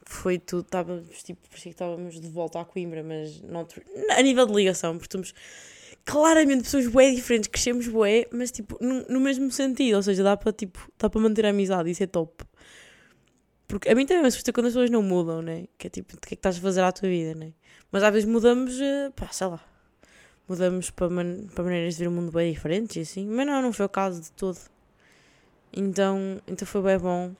foi 0.05 0.37
tudo, 0.39 0.61
estávamos, 0.63 1.23
tipo, 1.23 1.41
parecia 1.49 1.71
que 1.71 1.75
estávamos 1.75 2.19
de 2.19 2.27
volta 2.27 2.59
à 2.59 2.65
Coimbra, 2.65 3.03
mas 3.03 3.41
não, 3.41 3.67
a 4.11 4.21
nível 4.21 4.45
de 4.45 4.53
ligação, 4.53 4.97
porque 4.97 5.11
somos 5.11 5.33
claramente 6.05 6.63
pessoas 6.63 6.87
bué 6.87 7.11
diferentes, 7.11 7.49
crescemos 7.49 7.87
bué, 7.87 8.27
mas 8.31 8.51
tipo, 8.51 8.77
no, 8.81 9.05
no 9.09 9.19
mesmo 9.19 9.51
sentido, 9.51 9.95
ou 9.95 10.03
seja, 10.03 10.23
dá 10.23 10.37
para 10.37 10.53
tipo, 10.53 10.79
dá 10.99 11.09
para 11.09 11.21
manter 11.21 11.45
a 11.45 11.49
amizade, 11.49 11.89
isso 11.89 12.03
é 12.03 12.07
top. 12.07 12.45
Porque 13.67 13.89
a 13.89 13.95
mim 13.95 14.05
também 14.05 14.21
me 14.21 14.27
assusta 14.27 14.53
quando 14.53 14.67
as 14.67 14.73
pessoas 14.73 14.91
não 14.91 15.01
mudam, 15.01 15.41
né? 15.41 15.65
Que 15.77 15.87
é 15.87 15.89
tipo, 15.89 16.15
o 16.15 16.19
que 16.19 16.27
é 16.27 16.29
que 16.29 16.35
estás 16.35 16.57
a 16.57 16.61
fazer 16.61 16.83
à 16.83 16.91
tua 16.91 17.09
vida, 17.09 17.33
né? 17.33 17.53
Mas 17.91 18.03
às 18.03 18.13
vezes 18.13 18.29
mudamos, 18.29 18.79
eh, 18.79 19.09
pá, 19.15 19.27
sei 19.31 19.47
lá, 19.47 19.59
mudamos 20.47 20.89
para, 20.89 21.09
man 21.09 21.47
para 21.53 21.63
maneiras 21.63 21.95
de 21.95 22.01
ver 22.01 22.07
o 22.07 22.11
mundo 22.11 22.31
bem 22.31 22.51
diferentes 22.53 22.95
e 22.95 22.99
assim, 23.01 23.27
mas 23.27 23.45
não, 23.45 23.61
não 23.61 23.73
foi 23.73 23.85
o 23.85 23.89
caso 23.89 24.21
de 24.21 24.31
todo. 24.31 24.59
Então, 25.75 26.41
então 26.47 26.65
foi 26.65 26.81
bem 26.81 26.97
bom. 26.97 27.33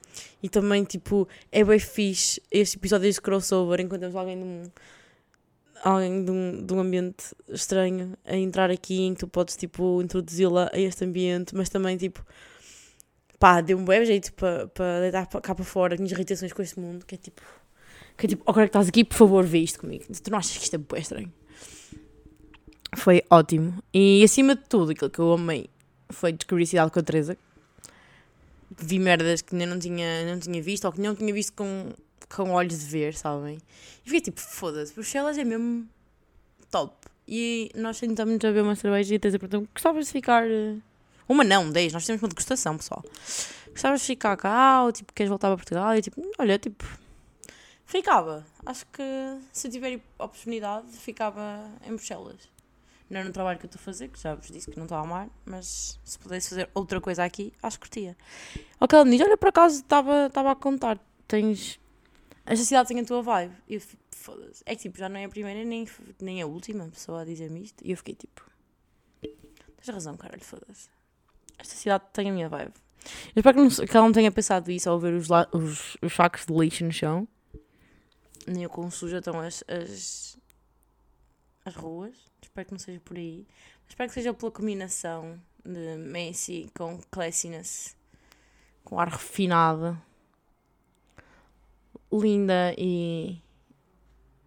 E 0.44 0.50
também, 0.50 0.84
tipo, 0.84 1.28
é 1.52 1.64
bem 1.64 1.80
fixe 1.80 2.42
este 2.52 2.78
episódio 2.78 3.12
de 3.12 3.22
crossover, 3.22 3.80
encontramos 3.80 4.16
alguém 4.16 4.38
de 4.38 4.44
um, 4.44 4.64
alguém 5.82 6.26
de 6.26 6.32
um, 6.32 6.66
de 6.66 6.74
um 6.74 6.80
ambiente 6.80 7.34
estranho 7.48 8.18
a 8.26 8.36
entrar 8.36 8.70
aqui 8.70 9.04
em 9.04 9.14
que 9.14 9.22
tu 9.22 9.28
podes, 9.28 9.56
tipo, 9.56 10.02
introduzi-la 10.02 10.70
a 10.74 10.80
este 10.80 11.06
ambiente, 11.06 11.56
mas 11.56 11.70
também, 11.70 11.96
tipo, 11.96 12.26
pá, 13.40 13.62
deu 13.62 13.78
um 13.78 13.86
bom 13.86 13.94
jeito 14.04 14.34
para 14.34 14.68
pa 14.68 15.00
deitar 15.00 15.28
cá 15.28 15.56
para 15.56 15.64
fora 15.64 15.94
as 15.94 16.00
minhas 16.00 16.12
irritações 16.12 16.52
com 16.52 16.62
este 16.62 16.80
mundo, 16.80 17.06
que 17.06 17.16
é 17.16 17.18
tipo, 17.18 17.42
que 18.18 18.26
é 18.26 18.30
tipo, 18.30 18.44
agora 18.50 18.66
que 18.66 18.70
estás 18.70 18.90
aqui, 18.90 19.06
por 19.06 19.16
favor, 19.16 19.46
vê 19.46 19.60
isto 19.60 19.80
comigo. 19.80 20.06
Tu 20.06 20.32
não 20.32 20.38
achas 20.38 20.58
que 20.58 20.64
isto 20.64 20.76
é 20.76 20.78
bem 20.78 21.02
estranho? 21.02 21.34
Foi 22.96 23.24
ótimo. 23.30 23.84
E 23.94 24.24
acima 24.24 24.56
de 24.56 24.64
tudo, 24.64 24.92
aquilo 24.92 25.10
que 25.10 25.20
eu 25.20 25.34
amei 25.34 25.70
foi 26.10 26.32
descobrir 26.32 26.66
Cidade 26.66 26.92
com 26.92 27.00
a 27.00 27.04
Teresa, 27.04 27.38
vi 28.78 29.00
merdas 29.00 29.42
que 29.42 29.56
ainda 29.56 29.66
não 29.66 29.80
tinha, 29.80 30.26
não 30.26 30.40
tinha 30.40 30.62
visto, 30.62 30.86
ou 30.86 30.92
que 30.92 31.02
não 31.02 31.16
tinha 31.16 31.34
visto 31.34 31.54
com, 31.54 31.94
com 32.34 32.52
olhos 32.52 32.80
de 32.80 32.86
ver, 32.86 33.14
sabem? 33.14 33.58
E 34.06 34.10
fiquei 34.10 34.22
tipo, 34.22 34.40
foda-se, 34.40 34.94
Bruxelas 34.94 35.38
é 35.38 35.44
mesmo 35.44 35.88
top. 36.72 36.96
E 37.28 37.72
nós 37.76 37.98
sentamos 37.98 38.44
a 38.44 38.52
ver 38.52 38.62
uma 38.62 38.76
cerveja 38.76 39.16
e 39.16 39.18
a 39.18 39.20
perguntar, 39.20 39.60
gostavas 39.74 40.06
de 40.06 40.12
ficar... 40.12 40.50
Eh, 40.50 40.76
uma 41.28 41.44
não, 41.44 41.72
dez, 41.72 41.92
nós 41.92 42.06
temos 42.06 42.22
uma 42.22 42.30
degustação, 42.30 42.78
pessoal. 42.78 43.04
Gostavas 43.70 44.02
de 44.02 44.08
ficar 44.08 44.38
cá, 44.38 44.84
ou 44.84 44.92
tipo, 44.92 45.12
queres 45.12 45.30
voltar 45.30 45.48
para 45.48 45.58
Portugal? 45.58 45.96
E 45.96 46.02
tipo, 46.02 46.22
olha, 46.38 46.60
tipo, 46.60 46.86
ficava. 47.86 48.46
Acho 48.64 48.86
que 48.88 49.04
se 49.52 49.68
tiver 49.70 50.00
oportunidade, 50.20 50.88
ficava 50.92 51.68
em 51.84 51.90
Bruxelas 51.90 52.55
não 53.10 53.22
é 53.22 53.24
no 53.24 53.32
trabalho 53.32 53.60
que 53.60 53.66
eu 53.66 53.68
estou 53.68 53.80
a 53.80 53.84
fazer, 53.84 54.08
que 54.10 54.20
já 54.20 54.36
vos 54.36 54.48
disse 54.48 54.70
que 54.70 54.78
não 54.78 54.86
estou 54.86 54.98
a 54.98 55.02
amar, 55.02 55.30
mas 55.46 56.00
se 56.04 56.18
pudesse 56.18 56.50
fazer 56.50 56.70
outra 56.74 57.00
coisa 57.00 57.24
aqui, 57.24 57.54
acho 57.62 57.80
que 57.80 57.88
curtia. 57.88 58.18
Ok, 58.80 58.98
ela 58.98 59.06
me 59.06 59.12
diz, 59.12 59.22
olha, 59.26 59.38
por 59.38 59.50
acaso 59.50 59.82
estava 59.82 60.52
a 60.52 60.56
contar, 60.56 61.00
tens... 61.28 61.80
Esta 62.46 62.64
cidade 62.64 62.88
tem 62.90 63.00
a 63.00 63.06
tua 63.06 63.24
vibe. 63.24 63.56
Eu 63.68 63.82
foda-se. 64.12 64.64
É 64.66 64.76
que 64.76 64.84
tipo, 64.84 64.98
já 64.98 65.10
não 65.10 65.20
é 65.20 65.26
a 65.26 65.30
primeira 65.30 65.64
nem, 65.64 65.88
nem 66.20 66.42
a 66.42 66.46
última 66.46 66.88
pessoa 66.90 67.22
a 67.22 67.26
dizer-me 67.26 67.64
isto. 67.64 67.84
E 67.84 67.92
eu 67.92 67.98
fiquei 67.98 68.16
tipo, 68.16 68.42
tens 69.22 69.90
razão, 69.90 70.16
caralho, 70.18 70.44
foda-se. 70.44 70.90
Esta 71.58 71.76
cidade 71.76 72.04
tem 72.12 72.30
a 72.30 72.34
minha 72.34 72.50
vibe. 72.50 72.74
Eu 73.36 73.40
espero 73.40 73.58
que, 73.58 73.64
não, 73.64 73.88
que 73.88 73.98
ela 73.98 74.06
não 74.06 74.14
tenha 74.14 74.32
pensado 74.32 74.72
isso 74.72 74.90
ao 74.90 75.00
ver 75.00 75.14
os, 75.14 75.28
os, 75.52 75.98
os 76.02 76.14
sacos 76.14 76.46
de 76.46 76.54
lixo 76.54 76.84
no 76.84 76.92
chão. 76.92 77.28
Nem 78.48 78.66
o 78.66 78.70
quão 78.70 78.90
suja 78.90 79.20
estão 79.20 79.40
as, 79.40 79.64
as, 79.68 80.38
as 81.64 81.76
ruas. 81.76 82.16
Espero 82.56 82.68
que 82.68 82.72
não 82.72 82.80
seja 82.80 83.02
por 83.04 83.18
aí. 83.18 83.46
Espero 83.86 84.08
que 84.08 84.14
seja 84.14 84.34
pela 84.34 84.50
combinação 84.50 85.38
de 85.66 85.98
Messi 85.98 86.72
com 86.74 87.02
classiness, 87.12 87.98
com 88.82 88.98
ar 88.98 89.10
refinado, 89.10 90.02
linda 92.10 92.74
e, 92.78 93.42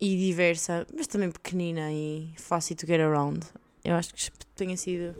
e 0.00 0.16
diversa, 0.16 0.86
mas 0.96 1.06
também 1.06 1.30
pequenina 1.30 1.92
e 1.92 2.32
fácil 2.38 2.76
to 2.76 2.86
get 2.86 2.98
around. 2.98 3.46
Eu 3.84 3.94
acho 3.94 4.14
que 4.14 4.46
tenha 4.56 4.78
sido 4.78 5.14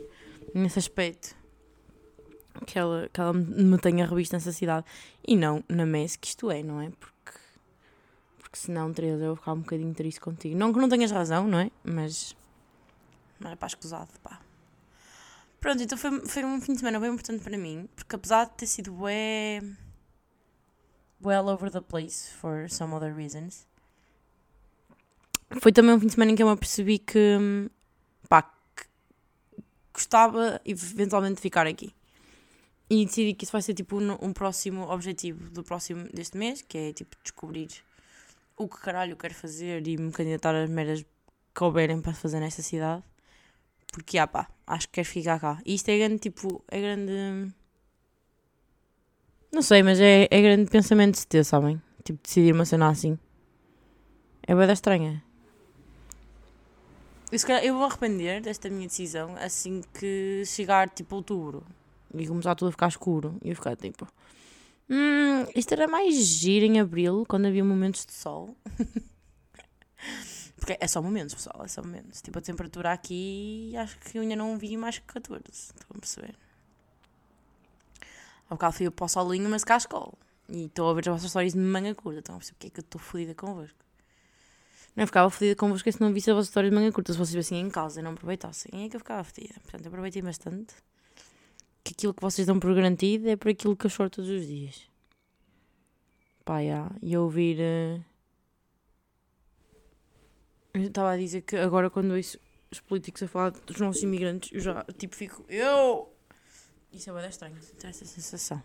nesse 0.55 0.79
aspecto 0.79 1.35
que 2.65 2.79
ela, 2.79 3.07
que 3.13 3.21
ela 3.21 3.33
me 3.33 3.77
tenha 3.77 4.07
revisto 4.07 4.35
nessa 4.35 4.51
cidade 4.51 4.87
e 5.27 5.35
não 5.35 5.63
na 5.69 5.85
Messi, 5.85 6.17
que 6.17 6.29
isto 6.29 6.49
é, 6.49 6.63
não 6.63 6.81
é? 6.81 6.89
Porque, 6.99 7.39
porque 8.39 8.57
senão, 8.57 8.91
Teresa, 8.91 9.25
eu 9.25 9.27
vou 9.27 9.35
ficar 9.35 9.53
um 9.53 9.59
bocadinho 9.59 9.93
triste 9.93 10.19
contigo. 10.19 10.57
Não 10.57 10.73
que 10.73 10.79
não 10.79 10.89
tenhas 10.89 11.11
razão, 11.11 11.47
não 11.47 11.59
é? 11.59 11.69
Mas 11.83 12.35
não 13.39 13.47
era 13.47 13.57
para 13.57 13.67
escusado, 13.67 14.11
pá. 14.21 14.39
Pronto, 15.59 15.83
então 15.83 15.97
foi, 15.97 16.25
foi 16.25 16.45
um 16.45 16.61
fim 16.61 16.73
de 16.73 16.79
semana 16.79 16.99
bem 16.99 17.11
importante 17.11 17.43
para 17.43 17.57
mim, 17.57 17.89
porque 17.95 18.15
apesar 18.15 18.45
de 18.45 18.51
ter 18.51 18.67
sido 18.67 18.91
bué... 18.93 19.61
well 21.21 21.49
over 21.49 21.69
the 21.69 21.81
place 21.81 22.31
for 22.31 22.69
some 22.69 22.93
other 22.93 23.13
reasons, 23.13 23.67
foi 25.59 25.71
também 25.71 25.93
um 25.93 25.99
fim 25.99 26.07
de 26.07 26.13
semana 26.13 26.31
em 26.31 26.35
que 26.35 26.43
eu 26.43 26.47
me 26.47 26.53
apercebi 26.53 26.99
que, 26.99 27.37
pá, 28.29 28.43
que 28.43 28.85
gostava 29.93 30.61
eventualmente 30.63 31.35
de 31.35 31.41
ficar 31.41 31.67
aqui. 31.67 31.93
E 32.89 33.05
decidi 33.05 33.33
que 33.33 33.43
isso 33.43 33.51
vai 33.51 33.61
ser 33.61 33.73
tipo 33.73 33.99
um, 33.99 34.17
um 34.21 34.33
próximo 34.33 34.89
objetivo 34.89 35.49
do 35.51 35.63
próximo 35.63 36.07
deste 36.13 36.37
mês, 36.37 36.61
que 36.61 36.77
é 36.77 36.93
tipo 36.93 37.15
descobrir 37.21 37.67
o 38.55 38.67
que 38.67 38.79
caralho 38.79 39.11
eu 39.11 39.17
quero 39.17 39.33
fazer 39.33 39.87
e 39.87 39.97
me 39.97 40.11
candidatar 40.11 40.55
às 40.55 40.69
meras 40.69 41.05
que 41.53 41.63
houverem 41.63 42.01
para 42.01 42.13
fazer 42.13 42.39
nesta 42.39 42.61
cidade. 42.61 43.03
Porque, 43.91 44.17
ah 44.17 44.27
pá, 44.27 44.47
acho 44.67 44.87
que 44.87 44.93
quero 44.93 45.07
ficar 45.07 45.39
cá. 45.39 45.61
E 45.65 45.75
isto 45.75 45.89
é 45.89 45.97
grande, 45.97 46.19
tipo, 46.19 46.63
é 46.67 46.81
grande. 46.81 47.53
Não 49.51 49.61
sei, 49.61 49.81
mas 49.81 49.99
é, 49.99 50.27
é 50.29 50.41
grande 50.41 50.69
pensamento 50.69 51.15
de 51.15 51.27
ter, 51.27 51.43
sabem? 51.43 51.81
Tipo, 52.03 52.19
decidir 52.23 52.53
uma 52.53 52.65
cena 52.65 52.89
assim. 52.89 53.17
É 54.43 54.55
bem 54.55 54.71
estranha. 54.71 55.23
Eu, 57.31 57.39
calhar, 57.41 57.63
eu 57.63 57.75
vou 57.75 57.85
arrepender 57.85 58.41
desta 58.41 58.69
minha 58.69 58.87
decisão 58.87 59.35
assim 59.37 59.81
que 59.93 60.43
chegar, 60.45 60.89
tipo, 60.89 61.15
outubro. 61.15 61.63
E 62.13 62.27
começar 62.27 62.55
tudo 62.55 62.69
a 62.69 62.71
ficar 62.71 62.87
escuro. 62.87 63.37
E 63.43 63.49
eu 63.49 63.55
ficar, 63.55 63.75
tipo... 63.75 64.07
Hum, 64.89 65.45
isto 65.55 65.71
era 65.71 65.87
mais 65.87 66.15
giro 66.15 66.65
em 66.65 66.79
abril, 66.79 67.23
quando 67.27 67.45
havia 67.45 67.63
momentos 67.63 68.05
de 68.05 68.13
sol. 68.13 68.55
Porque 70.59 70.77
é 70.79 70.87
só 70.87 71.01
momentos, 71.01 71.33
pessoal, 71.33 71.63
é 71.63 71.67
só 71.67 71.81
momentos. 71.81 72.21
Tipo, 72.21 72.39
a 72.39 72.41
temperatura 72.41 72.91
aqui, 72.91 73.73
acho 73.77 73.97
que 73.99 74.17
eu 74.17 74.21
ainda 74.21 74.35
não 74.35 74.57
vi 74.57 74.77
mais 74.77 74.99
que 74.99 75.05
14. 75.05 75.43
Estão 75.47 75.87
a 75.95 75.99
perceber? 75.99 76.35
Há 78.49 78.55
bocado 78.55 78.73
fui 78.73 78.89
para 78.89 79.05
o 79.05 79.07
solinho, 79.07 79.49
mas 79.49 79.63
cá 79.63 79.77
escola. 79.77 80.13
E 80.49 80.65
estou 80.65 80.89
a 80.89 80.93
ver 80.93 81.01
as 81.01 81.07
vossas 81.07 81.25
histórias 81.25 81.53
de 81.53 81.59
manga 81.59 81.93
curta. 81.95 82.19
Estão 82.19 82.35
a 82.35 82.37
perceber 82.39 82.55
porque 82.55 82.67
é 82.67 82.69
que 82.71 82.79
eu 82.79 82.81
estou 82.81 82.99
fodida 82.99 83.33
convosco. 83.35 83.77
Não, 84.95 85.03
eu 85.03 85.07
ficava 85.07 85.29
fodida 85.29 85.55
convosco 85.55 85.91
se 85.91 86.01
não 86.01 86.11
visse 86.11 86.29
as 86.29 86.35
vossas 86.35 86.49
histórias 86.49 86.71
de 86.71 86.75
manga 86.75 86.91
curta. 86.91 87.13
Se 87.13 87.17
vocês 87.17 87.29
estivessem 87.29 87.59
em 87.59 87.69
casa 87.69 87.99
e 87.99 88.03
não 88.03 88.11
aproveitassem, 88.11 88.85
é 88.85 88.89
que 88.89 88.95
eu 88.95 88.99
ficava 88.99 89.23
fodida. 89.23 89.53
Portanto, 89.61 89.87
aproveitei 89.87 90.21
bastante. 90.21 90.73
Que 91.83 91.93
aquilo 91.93 92.13
que 92.13 92.21
vocês 92.21 92.45
dão 92.45 92.59
por 92.59 92.73
garantido 92.75 93.29
é 93.29 93.35
por 93.35 93.49
aquilo 93.49 93.75
que 93.75 93.85
eu 93.85 93.89
choro 93.89 94.09
todos 94.09 94.29
os 94.29 94.45
dias. 94.45 94.89
Pá, 96.43 96.63
já. 96.63 96.91
E 97.01 97.15
ouvir. 97.15 97.59
Uh 97.59 98.08
eu 100.73 100.83
estava 100.83 101.11
a 101.11 101.17
dizer 101.17 101.41
que 101.41 101.55
agora 101.55 101.89
quando 101.89 102.13
ouço 102.13 102.39
os 102.71 102.79
políticos 102.79 103.23
a 103.23 103.27
falar 103.27 103.51
dos 103.51 103.79
nossos 103.79 104.03
imigrantes, 104.03 104.51
eu 104.53 104.59
já 104.59 104.85
tipo 104.97 105.15
fico. 105.15 105.43
Eu! 105.49 106.13
Isso 106.91 107.09
é 107.09 107.13
bem 107.13 107.29
estranho, 107.29 107.55
ter 107.77 107.87
essa 107.87 108.05
sensação. 108.05 108.61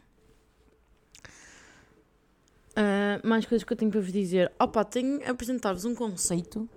Uh, 2.73 3.26
mais 3.26 3.46
coisas 3.46 3.64
que 3.64 3.73
eu 3.73 3.76
tenho 3.76 3.90
para 3.90 4.00
vos 4.00 4.12
dizer. 4.12 4.52
Opa, 4.58 4.84
tenho 4.84 5.25
a 5.26 5.30
apresentar-vos 5.30 5.84
um 5.84 5.94
conceito 5.94 6.68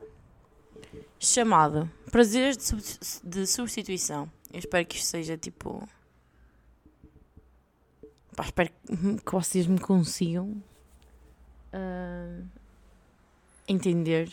chamado 1.20 1.90
prazeres 2.12 2.58
de, 2.58 2.64
sub 2.64 2.82
de 3.24 3.48
substituição. 3.48 4.32
Eu 4.52 4.60
espero 4.60 4.86
que 4.86 4.98
isto 4.98 5.08
seja 5.08 5.38
tipo. 5.38 5.88
Pá, 8.36 8.46
espero 8.46 8.70
que 9.26 9.32
vocês 9.32 9.66
me 9.66 9.80
consigam 9.80 10.62
uh, 11.74 12.46
entender 13.68 14.32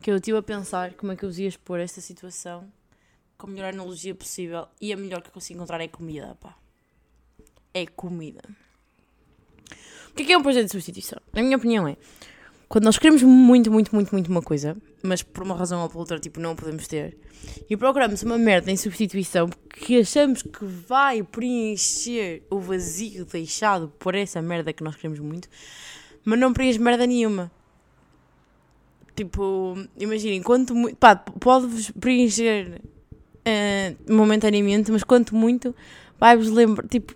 que 0.00 0.10
eu 0.10 0.16
estive 0.16 0.38
a 0.38 0.42
pensar 0.42 0.94
como 0.94 1.12
é 1.12 1.16
que 1.16 1.24
eu 1.24 1.28
vos 1.28 1.38
ia 1.38 1.48
expor 1.48 1.80
esta 1.80 2.00
situação 2.00 2.70
com 3.36 3.46
a 3.46 3.50
melhor 3.50 3.72
analogia 3.72 4.14
possível 4.14 4.66
e 4.80 4.92
a 4.92 4.96
melhor 4.96 5.22
que 5.22 5.28
eu 5.28 5.32
consigo 5.32 5.58
encontrar 5.58 5.80
é 5.80 5.88
comida, 5.88 6.36
pá. 6.40 6.56
É 7.74 7.86
comida. 7.86 8.42
O 10.10 10.14
que 10.16 10.22
é, 10.22 10.26
que 10.26 10.32
é 10.32 10.38
um 10.38 10.42
projeto 10.42 10.66
de 10.66 10.72
substituição? 10.72 11.20
Na 11.32 11.42
minha 11.42 11.56
opinião 11.56 11.86
é, 11.86 11.96
quando 12.68 12.84
nós 12.84 12.98
queremos 12.98 13.22
muito, 13.22 13.70
muito, 13.70 13.94
muito, 13.94 14.12
muito 14.12 14.28
uma 14.28 14.42
coisa, 14.42 14.76
mas 15.02 15.22
por 15.22 15.44
uma 15.44 15.54
razão 15.54 15.82
ou 15.82 15.88
por 15.88 16.00
outra, 16.00 16.18
tipo, 16.18 16.40
não 16.40 16.56
podemos 16.56 16.88
ter, 16.88 17.16
e 17.70 17.76
procuramos 17.76 18.22
uma 18.22 18.36
merda 18.36 18.72
em 18.72 18.76
substituição 18.76 19.48
que 19.48 20.00
achamos 20.00 20.42
que 20.42 20.64
vai 20.64 21.22
preencher 21.22 22.42
o 22.50 22.58
vazio 22.58 23.24
deixado 23.24 23.88
por 23.98 24.14
essa 24.16 24.42
merda 24.42 24.72
que 24.72 24.82
nós 24.82 24.96
queremos 24.96 25.20
muito, 25.20 25.48
mas 26.24 26.38
não 26.38 26.52
preenche 26.52 26.78
merda 26.78 27.06
nenhuma. 27.06 27.52
Tipo, 29.16 29.74
imaginem, 29.98 30.42
quanto 30.42 30.74
muito. 30.74 30.96
Pá, 30.96 31.16
pode-vos 31.16 31.90
preencher 31.92 32.80
uh, 33.46 34.12
momentaneamente, 34.12 34.92
mas 34.92 35.02
quanto 35.02 35.34
muito 35.34 35.74
vai-vos 36.20 36.50
lembrar. 36.50 36.86
Tipo, 36.86 37.14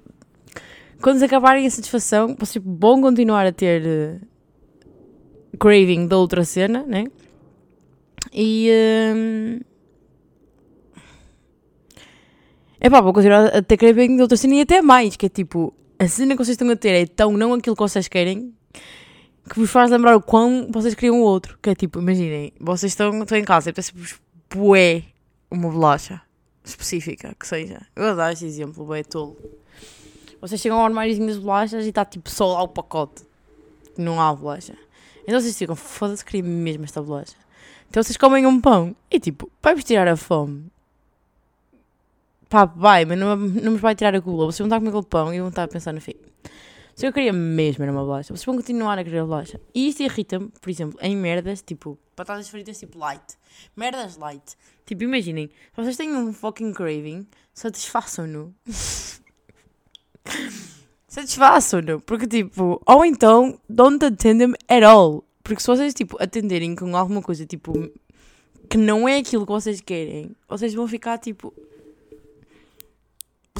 quando 1.02 1.23
acabarem 1.23 1.66
a 1.66 1.71
satisfação, 1.71 2.35
vocês 2.38 2.64
vão 2.64 3.02
continuar 3.02 3.47
a 3.47 3.52
ter. 3.52 3.83
Uh, 3.83 4.30
craving 5.59 6.07
da 6.07 6.16
outra 6.16 6.45
cena, 6.45 6.85
né? 6.87 7.04
E. 8.33 8.71
Um, 9.14 9.61
é 12.80 12.88
pá, 12.88 13.02
vou 13.02 13.12
continuar 13.12 13.47
a 13.54 13.62
ter 13.62 13.76
craving 13.76 14.16
de 14.16 14.23
outra 14.23 14.38
cena 14.38 14.54
e 14.54 14.61
até 14.62 14.80
mais, 14.80 15.14
que 15.14 15.26
é 15.26 15.28
tipo, 15.28 15.75
a 15.99 16.09
cena 16.09 16.35
que 16.35 16.42
vocês 16.42 16.54
estão 16.54 16.71
a 16.71 16.76
ter 16.76 16.92
é 16.92 17.07
tão 17.07 17.37
não 17.37 17.52
aquilo 17.52 17.76
que 17.76 17.83
vocês 17.83 18.09
querem 18.09 18.54
que 19.49 19.59
vos 19.59 19.71
faz 19.71 19.91
lembrar 19.91 20.17
o 20.17 20.21
quão 20.21 20.69
vocês 20.71 20.95
queriam 20.95 21.21
o 21.21 21.25
outro. 21.25 21.59
Que 21.63 21.71
é 21.71 21.75
tipo, 21.75 22.01
imaginem, 22.01 22.53
vocês 22.61 22.93
estão, 22.93 23.23
estão 23.23 23.39
em 23.39 23.45
casa 23.45 23.69
e 23.69 23.71
apetece-vos 23.71 24.21
bué 24.53 25.05
uma 25.51 25.69
bolacha 25.71 26.21
específica, 26.65 27.35
que 27.39 27.47
seja. 27.47 27.81
Eu 27.97 28.17
dar 28.17 28.33
esse 28.33 28.45
exemplo, 28.45 28.85
bué 28.85 29.03
tolo. 29.03 29.37
Vocês 30.41 30.61
chegam 30.61 30.79
ao 30.79 30.85
armáriozinho 30.85 31.27
das 31.27 31.39
bolachas 31.39 31.85
e 31.85 31.89
está 31.89 32.05
tipo 32.05 32.31
só 32.31 32.55
lá 32.55 32.63
o 32.63 32.69
pacote. 32.69 33.23
Não 33.97 34.21
há 34.21 34.35
bolacha. 34.35 34.75
Então 35.23 35.41
vocês 35.41 35.57
ficam, 35.57 35.77
foda-se, 35.77 36.25
queria 36.25 36.43
mesmo 36.43 36.85
esta 36.85 37.03
bolacha. 37.03 37.35
Então 37.89 38.03
vocês 38.03 38.17
comem 38.17 38.47
um 38.47 38.61
pão 38.61 38.95
e 39.11 39.19
tipo, 39.19 39.51
vai-vos 39.63 39.85
tirar 39.85 40.09
a 40.09 40.17
fome 40.17 40.71
pá, 42.51 42.65
vai, 42.65 43.05
mas 43.05 43.17
não, 43.17 43.37
não 43.37 43.73
nos 43.73 43.81
vai 43.81 43.95
tirar 43.95 44.15
a 44.15 44.19
gula. 44.19 44.47
Vocês 44.47 44.59
vão 44.59 44.67
estar 44.67 44.77
a 44.77 44.81
comer 44.81 44.91
aquele 44.91 45.07
pão 45.07 45.33
e 45.33 45.39
vão 45.39 45.49
estar 45.49 45.63
a 45.63 45.69
pensar 45.69 45.95
no 45.95 46.01
fim. 46.01 46.15
Se 47.00 47.07
eu 47.07 47.14
queria 47.14 47.33
mesmo 47.33 47.83
era 47.83 47.90
uma 47.90 48.04
bolacha, 48.04 48.37
vocês 48.37 48.45
vão 48.45 48.57
continuar 48.57 48.99
a 48.99 49.02
querer 49.02 49.23
bolacha. 49.23 49.59
E 49.75 49.88
isto 49.88 50.02
irrita-me, 50.02 50.50
por 50.61 50.69
exemplo, 50.69 50.99
em 51.00 51.16
merdas, 51.16 51.62
tipo, 51.62 51.99
batatas 52.14 52.50
fritas 52.50 52.78
tipo 52.78 52.99
light. 52.99 53.38
Merdas 53.75 54.19
light. 54.19 54.54
Tipo, 54.85 55.04
imaginem, 55.04 55.49
se 55.49 55.83
vocês 55.83 55.97
têm 55.97 56.14
um 56.14 56.30
fucking 56.30 56.75
craving, 56.75 57.26
satisfaçam-no. 57.54 58.54
satisfaçam-no. 61.09 62.02
Porque, 62.02 62.26
tipo, 62.26 62.83
ou 62.85 63.02
então, 63.02 63.59
don't 63.66 64.04
attend 64.04 64.38
them 64.38 64.52
at 64.69 64.83
all. 64.83 65.25
Porque 65.42 65.62
se 65.62 65.69
vocês, 65.69 65.95
tipo, 65.95 66.23
atenderem 66.23 66.76
com 66.76 66.95
alguma 66.95 67.23
coisa, 67.23 67.47
tipo, 67.47 67.73
que 68.69 68.76
não 68.76 69.09
é 69.09 69.16
aquilo 69.16 69.47
que 69.47 69.52
vocês 69.52 69.80
querem, 69.80 70.37
vocês 70.47 70.75
vão 70.75 70.87
ficar, 70.87 71.16
tipo, 71.16 71.54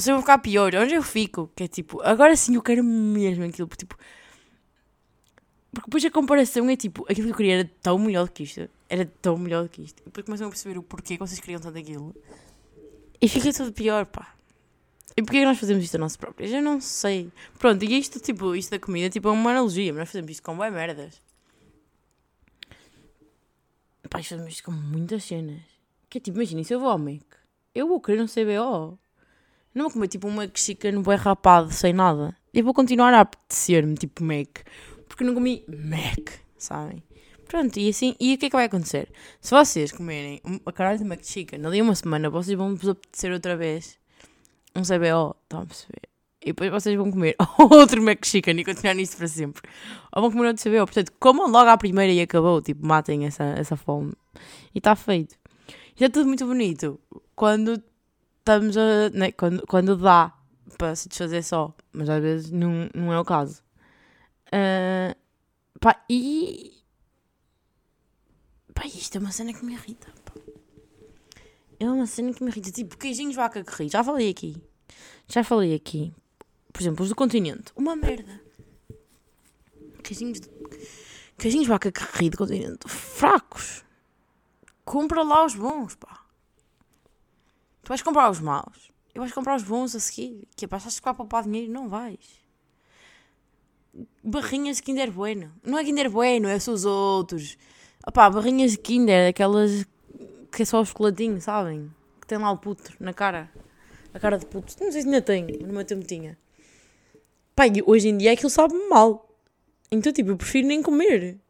vocês 0.01 0.13
vão 0.13 0.21
ficar 0.21 0.37
pior. 0.39 0.73
Onde 0.75 0.93
eu 0.93 1.03
fico? 1.03 1.49
Que 1.55 1.63
é 1.63 1.67
tipo, 1.67 2.01
agora 2.01 2.35
sim 2.35 2.55
eu 2.55 2.61
quero 2.61 2.83
mesmo 2.83 3.43
aquilo. 3.45 3.67
Porque, 3.67 3.85
tipo, 3.85 3.97
porque 5.71 5.87
depois 5.87 6.05
a 6.05 6.11
comparação 6.11 6.69
é 6.69 6.75
tipo, 6.75 7.05
aquilo 7.09 7.27
que 7.27 7.33
eu 7.33 7.37
queria 7.37 7.53
era 7.59 7.71
tão 7.81 7.97
melhor 7.97 8.25
do 8.25 8.31
que 8.31 8.43
isto. 8.43 8.69
Era 8.89 9.05
tão 9.05 9.37
melhor 9.37 9.63
do 9.63 9.69
que 9.69 9.81
isto. 9.81 10.01
E 10.01 10.05
depois 10.05 10.25
começam 10.25 10.47
a 10.47 10.49
perceber 10.49 10.77
o 10.77 10.83
porquê 10.83 11.15
que 11.15 11.19
vocês 11.19 11.39
queriam 11.39 11.61
tanto 11.61 11.77
aquilo. 11.77 12.15
E 13.21 13.29
fica 13.29 13.53
tudo 13.53 13.71
pior, 13.71 14.05
pá. 14.05 14.33
E 15.15 15.21
porquê 15.21 15.39
que 15.39 15.45
nós 15.45 15.59
fazemos 15.59 15.83
isto 15.83 15.95
a 15.95 15.99
nós 15.99 16.17
próprios? 16.17 16.51
Eu 16.51 16.61
não 16.61 16.81
sei. 16.81 17.31
Pronto, 17.59 17.83
e 17.83 17.97
isto, 17.97 18.19
tipo, 18.19 18.55
isto 18.55 18.71
da 18.71 18.79
comida, 18.79 19.09
tipo, 19.09 19.27
é 19.27 19.31
uma 19.31 19.51
analogia. 19.51 19.93
Mas 19.93 19.99
nós 19.99 20.09
fazemos 20.09 20.31
isto 20.31 20.43
com 20.43 20.55
boas 20.55 20.73
merdas. 20.73 21.21
Pá, 24.09 24.21
fazemos 24.21 24.51
isto 24.51 24.63
com 24.63 24.71
muitas 24.71 25.23
cenas. 25.23 25.61
Que 26.09 26.17
é 26.17 26.21
tipo, 26.21 26.37
imagina, 26.37 26.63
se 26.63 26.73
eu 26.73 26.79
vou 26.79 26.89
ao 26.89 26.99
eu 27.73 27.87
vou 27.87 28.01
querer 28.01 28.21
um 28.21 28.25
CBO. 28.25 28.99
Não 29.73 29.85
vou 29.85 29.93
comer 29.93 30.07
tipo 30.07 30.27
uma 30.27 30.43
no 30.45 31.01
bem 31.01 31.17
rapado, 31.17 31.71
sem 31.71 31.93
nada. 31.93 32.35
Eu 32.53 32.63
vou 32.63 32.73
continuar 32.73 33.13
a 33.13 33.21
apetecer-me 33.21 33.95
tipo 33.95 34.23
Mac. 34.23 34.59
Porque 35.07 35.23
não 35.23 35.33
comi 35.33 35.63
Mac, 35.67 36.31
sabem? 36.57 37.03
Pronto, 37.47 37.77
e 37.79 37.89
assim, 37.89 38.15
e 38.19 38.33
o 38.33 38.37
que 38.37 38.45
é 38.45 38.49
que 38.49 38.55
vai 38.55 38.65
acontecer? 38.65 39.09
Se 39.41 39.51
vocês 39.51 39.91
comerem 39.91 40.41
a 40.65 40.71
caralho 40.71 40.99
de 40.99 41.03
McChicken 41.03 41.65
ali 41.65 41.81
uma 41.81 41.95
semana, 41.95 42.29
vocês 42.29 42.57
vão 42.57 42.75
vos 42.75 42.87
apetecer 42.89 43.31
outra 43.31 43.57
vez 43.57 43.97
um 44.75 44.81
CBO, 44.83 45.35
estão 45.43 45.61
a 45.61 45.65
perceber? 45.65 46.11
E 46.41 46.47
depois 46.47 46.71
vocês 46.71 46.97
vão 46.97 47.11
comer 47.11 47.35
outro 47.59 48.01
McChicken 48.01 48.59
e 48.59 48.65
continuar 48.65 48.95
nisso 48.95 49.15
para 49.15 49.27
sempre. 49.27 49.61
Ou 50.15 50.21
vão 50.23 50.31
comer 50.31 50.47
outro 50.47 50.63
CBO. 50.63 50.85
Portanto, 50.85 51.11
comam 51.19 51.47
logo 51.47 51.69
à 51.69 51.77
primeira 51.77 52.11
e 52.11 52.19
acabou. 52.19 52.61
Tipo, 52.61 52.85
matem 52.85 53.25
essa, 53.25 53.43
essa 53.43 53.75
fome. 53.75 54.13
E 54.73 54.79
está 54.79 54.95
feito. 54.95 55.35
Isto 55.89 56.03
é 56.03 56.09
tudo 56.09 56.27
muito 56.27 56.45
bonito. 56.47 56.99
Quando 57.35 57.81
estamos 58.41 58.75
a. 58.77 59.09
Né, 59.11 59.31
quando, 59.31 59.65
quando 59.67 59.95
dá 59.95 60.33
para 60.77 60.95
satisfazer 60.95 61.43
só, 61.43 61.73
mas 61.93 62.09
às 62.09 62.21
vezes 62.21 62.51
não, 62.51 62.89
não 62.93 63.13
é 63.13 63.19
o 63.19 63.25
caso. 63.25 63.63
Uh, 64.47 65.15
pá, 65.79 66.03
e. 66.09 66.83
Pá, 68.73 68.85
isto 68.85 69.15
é 69.17 69.19
uma 69.19 69.31
cena 69.31 69.53
que 69.53 69.63
me 69.63 69.73
irrita. 69.73 70.07
Pá. 70.25 70.33
É 71.79 71.89
uma 71.89 72.05
cena 72.05 72.33
que 72.33 72.43
me 72.43 72.49
irrita. 72.49 72.71
Tipo, 72.71 72.97
queijinhos 72.97 73.35
vaca 73.35 73.63
que 73.63 73.71
ri. 73.75 73.89
Já 73.89 74.03
falei 74.03 74.29
aqui. 74.29 74.61
Já 75.27 75.43
falei 75.43 75.73
aqui. 75.73 76.13
Por 76.73 76.81
exemplo, 76.81 77.03
os 77.03 77.09
do 77.09 77.15
continente. 77.15 77.71
Uma 77.75 77.95
merda. 77.95 78.41
Queijinhos. 80.03 80.39
De... 80.39 80.49
Queijinhos 81.37 81.67
vaca 81.67 81.91
que 81.91 82.01
ri 82.17 82.29
do 82.29 82.37
continente. 82.37 82.87
Fracos. 82.87 83.83
Compra 84.83 85.23
lá 85.23 85.45
os 85.45 85.55
bons, 85.55 85.95
pá. 85.95 86.20
Vais 87.91 88.01
comprar 88.01 88.31
os 88.31 88.39
maus. 88.39 88.89
E 89.13 89.19
vais 89.19 89.33
comprar 89.33 89.53
os 89.53 89.63
bons 89.63 89.93
a 89.93 89.99
seguir. 89.99 90.47
Que 90.55 90.63
é 90.63 90.67
para 90.69 90.77
achas 90.77 90.97
que 90.97 91.03
vai 91.03 91.13
poupar 91.13 91.43
dinheiro? 91.43 91.73
Não 91.73 91.89
vais. 91.89 92.39
Barrinhas 94.23 94.77
de 94.77 94.83
Kinder 94.83 95.11
Bueno. 95.11 95.51
Não 95.61 95.77
é 95.77 95.83
Kinder 95.83 96.09
Bueno, 96.09 96.47
é 96.47 96.57
só 96.57 96.71
os 96.71 96.85
outros. 96.85 97.57
Opá, 98.07 98.29
barrinhas 98.29 98.71
de 98.71 98.77
Kinder, 98.77 99.31
aquelas 99.31 99.85
que 100.53 100.61
é 100.61 100.65
só 100.65 100.79
o 100.79 100.85
chocolatinho, 100.85 101.41
sabem? 101.41 101.93
Que 102.21 102.27
tem 102.27 102.37
lá 102.37 102.49
o 102.51 102.57
puto 102.57 102.93
na 102.97 103.13
cara. 103.13 103.51
A 104.13 104.19
cara 104.21 104.37
de 104.37 104.45
puto. 104.45 104.73
Não 104.79 104.89
sei 104.89 105.01
se 105.01 105.07
ainda 105.09 105.21
tem, 105.21 105.43
no 105.43 105.73
meu 105.73 105.83
tempo 105.83 106.07
tinha. 106.07 106.37
Pá, 107.53 107.63
hoje 107.85 108.07
em 108.07 108.17
dia 108.17 108.31
aquilo 108.31 108.49
sabe 108.49 108.73
mal. 108.87 109.37
Então, 109.91 110.13
tipo, 110.13 110.29
eu 110.29 110.37
prefiro 110.37 110.65
nem 110.65 110.81
comer. 110.81 111.41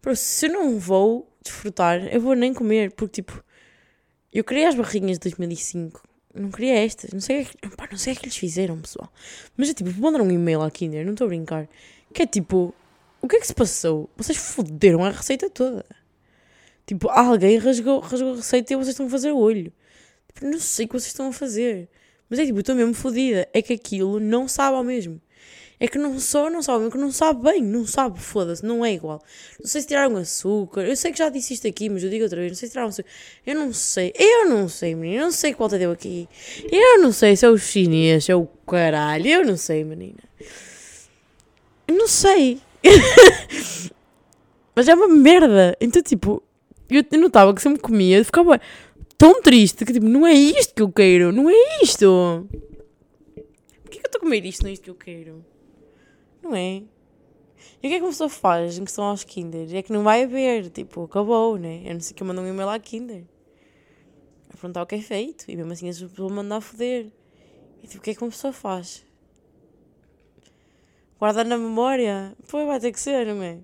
Pero 0.00 0.14
se 0.14 0.46
eu 0.46 0.52
não 0.52 0.78
vou 0.78 1.36
desfrutar, 1.42 2.06
eu 2.14 2.20
vou 2.20 2.36
nem 2.36 2.54
comer. 2.54 2.92
Porque, 2.92 3.22
tipo, 3.22 3.42
eu 4.34 4.44
queria 4.44 4.68
as 4.68 4.74
barrinhas 4.74 5.18
de 5.18 5.30
2005. 5.30 6.02
Não 6.34 6.50
queria 6.50 6.84
estas. 6.84 7.12
Não 7.12 7.20
sei 7.20 7.44
que, 7.44 7.68
pá, 7.76 7.88
não 7.90 7.96
sei 7.96 8.12
o 8.12 8.16
que 8.16 8.24
eles 8.24 8.36
fizeram, 8.36 8.80
pessoal. 8.80 9.12
Mas 9.56 9.70
é 9.70 9.74
tipo, 9.74 9.90
mandaram 10.00 10.26
um 10.26 10.30
e-mail 10.30 10.60
à 10.62 10.70
Kinder, 10.70 11.04
não 11.04 11.12
estou 11.12 11.26
a 11.26 11.28
brincar. 11.28 11.68
Que 12.12 12.22
é 12.22 12.26
tipo, 12.26 12.74
o 13.22 13.28
que 13.28 13.36
é 13.36 13.40
que 13.40 13.46
se 13.46 13.54
passou? 13.54 14.10
Vocês 14.16 14.36
foderam 14.36 15.04
a 15.04 15.10
receita 15.10 15.48
toda. 15.48 15.84
Tipo, 16.84 17.08
alguém 17.08 17.56
rasgou, 17.58 18.00
rasgou 18.00 18.32
a 18.32 18.36
receita 18.36 18.72
e 18.72 18.76
vocês 18.76 18.88
estão 18.88 19.06
a 19.06 19.10
fazer 19.10 19.32
o 19.32 19.38
olho. 19.38 19.72
Tipo, 20.32 20.46
não 20.46 20.58
sei 20.58 20.84
o 20.84 20.88
que 20.88 20.94
vocês 20.94 21.06
estão 21.06 21.28
a 21.28 21.32
fazer. 21.32 21.88
Mas 22.28 22.38
é 22.40 22.44
tipo, 22.44 22.58
eu 22.58 22.60
estou 22.60 22.74
mesmo 22.74 22.92
fodida. 22.92 23.48
É 23.52 23.62
que 23.62 23.72
aquilo 23.72 24.18
não 24.18 24.48
sabe 24.48 24.76
ao 24.76 24.84
mesmo. 24.84 25.20
É 25.80 25.88
que 25.88 25.98
não 25.98 26.20
só 26.20 26.48
não 26.48 26.62
sabe, 26.62 26.86
é 26.86 26.90
que 26.90 26.96
não 26.96 27.10
sabe 27.10 27.42
bem, 27.42 27.62
não 27.62 27.84
sabe, 27.84 28.20
foda-se, 28.20 28.64
não 28.64 28.84
é 28.84 28.92
igual. 28.92 29.22
Não 29.58 29.66
sei 29.66 29.80
se 29.80 29.88
tiraram 29.88 30.16
açúcar, 30.16 30.82
eu 30.82 30.96
sei 30.96 31.10
que 31.10 31.18
já 31.18 31.28
disse 31.28 31.54
isto 31.54 31.66
aqui, 31.66 31.88
mas 31.88 32.04
eu 32.04 32.10
digo 32.10 32.22
outra 32.22 32.38
vez, 32.38 32.52
não 32.52 32.56
sei 32.56 32.68
se 32.68 32.72
tiraram 32.72 32.88
açúcar. 32.88 33.08
Eu 33.44 33.54
não 33.56 33.72
sei, 33.72 34.12
eu 34.16 34.48
não 34.48 34.68
sei, 34.68 34.94
menina, 34.94 35.22
eu 35.22 35.24
não 35.24 35.32
sei 35.32 35.52
qual 35.52 35.68
te 35.68 35.78
deu 35.78 35.90
aqui. 35.90 36.28
Eu 36.70 37.02
não 37.02 37.10
sei 37.10 37.36
se 37.36 37.44
é 37.44 37.50
o 37.50 37.58
chinês, 37.58 38.24
se 38.24 38.32
é 38.32 38.36
o 38.36 38.46
caralho, 38.66 39.26
eu 39.26 39.44
não 39.44 39.56
sei, 39.56 39.82
menina. 39.82 40.22
Eu 41.88 41.96
não 41.96 42.08
sei. 42.08 42.60
mas 44.76 44.88
é 44.88 44.94
uma 44.94 45.08
merda. 45.08 45.76
Então, 45.80 46.02
tipo, 46.02 46.42
eu, 46.88 47.04
notava 47.18 47.52
que 47.52 47.60
sempre 47.60 47.80
comia, 47.80 48.18
eu 48.18 48.24
ficava 48.24 48.60
tão 49.18 49.42
triste 49.42 49.84
que, 49.84 49.92
tipo, 49.92 50.06
não 50.06 50.26
é 50.26 50.34
isto 50.34 50.74
que 50.74 50.82
eu 50.82 50.90
quero, 50.90 51.32
não 51.32 51.50
é 51.50 51.82
isto. 51.82 52.46
Porquê 53.82 53.98
que 53.98 54.06
eu 54.06 54.08
estou 54.08 54.18
a 54.18 54.20
comer 54.20 54.44
isto, 54.44 54.62
não 54.62 54.70
é 54.70 54.72
isto 54.72 54.82
que 54.82 54.90
eu 54.90 54.94
quero? 54.94 55.53
Não 56.44 56.54
é? 56.54 56.82
E 57.82 57.86
o 57.86 57.90
que 57.90 57.94
é 57.94 57.96
que 57.96 58.02
uma 58.02 58.10
pessoa 58.10 58.28
faz 58.28 58.76
em 58.76 58.84
questão 58.84 59.04
aos 59.04 59.24
Kinder? 59.24 59.74
É 59.74 59.82
que 59.82 59.92
não 59.92 60.04
vai 60.04 60.24
haver, 60.24 60.68
tipo, 60.68 61.04
acabou, 61.04 61.56
né? 61.56 61.82
Eu 61.86 61.94
não 61.94 62.00
sei 62.00 62.14
que 62.14 62.22
eu 62.22 62.26
mando 62.26 62.42
um 62.42 62.46
e-mail 62.46 62.68
à 62.68 62.78
Kinder 62.78 63.24
a 64.50 64.52
perguntar 64.52 64.82
o 64.82 64.86
que 64.86 64.94
é 64.94 65.00
feito 65.00 65.50
e 65.50 65.56
mesmo 65.56 65.72
assim 65.72 65.88
as 65.88 66.00
pessoas 66.00 66.32
mandar 66.32 66.56
a 66.56 66.60
foder. 66.60 67.10
E 67.82 67.86
tipo, 67.86 68.00
o 68.00 68.02
que 68.02 68.10
é 68.10 68.14
que 68.14 68.22
uma 68.22 68.30
pessoa 68.30 68.52
faz? 68.52 69.06
Guarda 71.18 71.42
na 71.44 71.56
memória? 71.56 72.36
Pô, 72.48 72.64
vai 72.66 72.78
ter 72.78 72.92
que 72.92 73.00
ser, 73.00 73.26
não 73.26 73.42
é? 73.42 73.58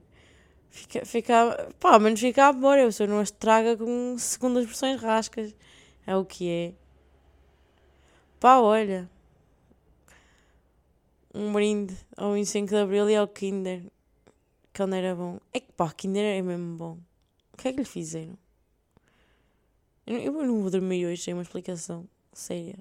Fica, 0.71 1.05
fica, 1.05 1.69
pá, 1.79 1.99
menos 1.99 2.21
fica 2.21 2.47
à 2.47 2.53
memória, 2.53 2.85
a 2.85 2.87
pessoa 2.87 3.07
não 3.07 3.19
as 3.19 3.29
estraga 3.29 3.77
com 3.77 4.17
segundas 4.19 4.65
versões 4.65 5.01
rascas. 5.01 5.55
É 6.07 6.17
o 6.17 6.25
que 6.25 6.49
é. 6.49 6.73
Pá, 8.39 8.59
olha 8.59 9.11
um 11.35 11.53
brinde 11.53 11.97
ao 12.17 12.33
25 12.33 12.69
de 12.69 12.77
Abril 12.77 13.09
e 13.11 13.17
ao 13.17 13.29
Kinder. 13.29 13.83
Ele 14.79 14.97
era 14.97 15.15
bom. 15.15 15.39
É 15.53 15.61
que 15.61 15.73
pá, 15.73 15.91
Kinder 15.93 16.25
é 16.25 16.41
mesmo 16.41 16.77
bom. 16.77 16.99
O 17.53 17.57
que 17.57 17.69
é 17.69 17.73
que 17.73 17.81
lhe 17.81 17.85
fizeram? 17.85 18.39
Eu, 20.07 20.19
eu 20.19 20.33
não 20.33 20.63
vou 20.63 20.71
dormir 20.71 21.07
hoje 21.07 21.23
sem 21.23 21.35
uma 21.35 21.43
explicação 21.43 22.07
séria. 22.33 22.79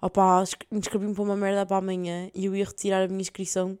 Opá, 0.00 0.44
inscrevi-me 0.70 1.14
para 1.14 1.22
uma 1.22 1.36
merda 1.36 1.66
para 1.66 1.78
amanhã 1.78 2.30
e 2.34 2.44
eu 2.44 2.54
ia 2.54 2.64
retirar 2.64 3.02
a 3.02 3.08
minha 3.08 3.20
inscrição 3.20 3.78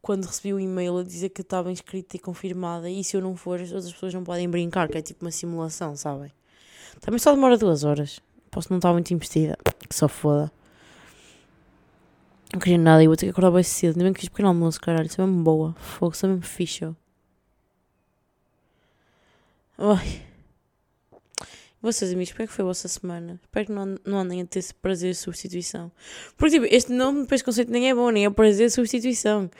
quando 0.00 0.26
recebi 0.26 0.52
o 0.52 0.56
um 0.56 0.60
e-mail 0.60 0.98
a 0.98 1.02
dizer 1.02 1.30
que 1.30 1.42
estava 1.42 1.70
inscrita 1.70 2.16
e 2.16 2.18
confirmada. 2.18 2.88
E 2.88 3.02
se 3.02 3.16
eu 3.16 3.20
não 3.20 3.36
for, 3.36 3.60
as 3.60 3.72
outras 3.72 3.92
pessoas 3.92 4.14
não 4.14 4.24
podem 4.24 4.48
brincar, 4.48 4.88
que 4.88 4.98
é 4.98 5.02
tipo 5.02 5.24
uma 5.24 5.30
simulação, 5.30 5.96
sabem? 5.96 6.32
Também 7.00 7.18
só 7.18 7.32
demora 7.32 7.58
duas 7.58 7.84
horas. 7.84 8.20
Posso 8.50 8.70
não 8.70 8.78
estar 8.78 8.92
muito 8.92 9.12
investida. 9.12 9.56
Que 9.88 9.94
só 9.94 10.08
foda. 10.08 10.50
Não 12.52 12.58
queria 12.58 12.78
nada 12.78 13.02
e 13.02 13.06
vou 13.06 13.16
ter 13.16 13.26
que 13.26 13.30
acordar 13.30 13.52
bem 13.52 13.62
cedo. 13.62 13.96
Nem 13.96 14.06
bem 14.06 14.12
que 14.12 14.20
fiz 14.20 14.28
pequeno 14.28 14.48
almoço, 14.48 14.80
caralho. 14.80 15.06
Isso 15.06 15.20
é 15.20 15.26
mesmo 15.26 15.42
boa. 15.42 15.74
Fogo, 15.74 16.12
isso 16.14 16.26
é 16.26 16.28
mesmo 16.28 16.42
fixe. 16.42 16.84
Ai. 19.78 20.22
Vocês, 21.82 22.12
amigos, 22.12 22.32
como 22.32 22.42
é 22.42 22.46
que 22.46 22.52
foi 22.52 22.62
a 22.62 22.66
vossa 22.66 22.88
semana? 22.88 23.40
Espero 23.42 23.66
que 23.66 23.72
não, 23.72 23.96
não 24.04 24.18
andem 24.18 24.42
a 24.42 24.46
ter 24.46 24.58
esse 24.58 24.74
prazer 24.74 25.12
de 25.12 25.16
substituição. 25.16 25.90
Porque, 26.36 26.60
tipo, 26.60 26.74
este 26.74 26.92
nome, 26.92 27.22
depois, 27.22 27.40
conceito 27.40 27.72
nem 27.72 27.88
é 27.88 27.94
bom, 27.94 28.10
nem 28.10 28.26
é 28.26 28.30
prazer 28.30 28.66
de 28.66 28.74
substituição. 28.74 29.50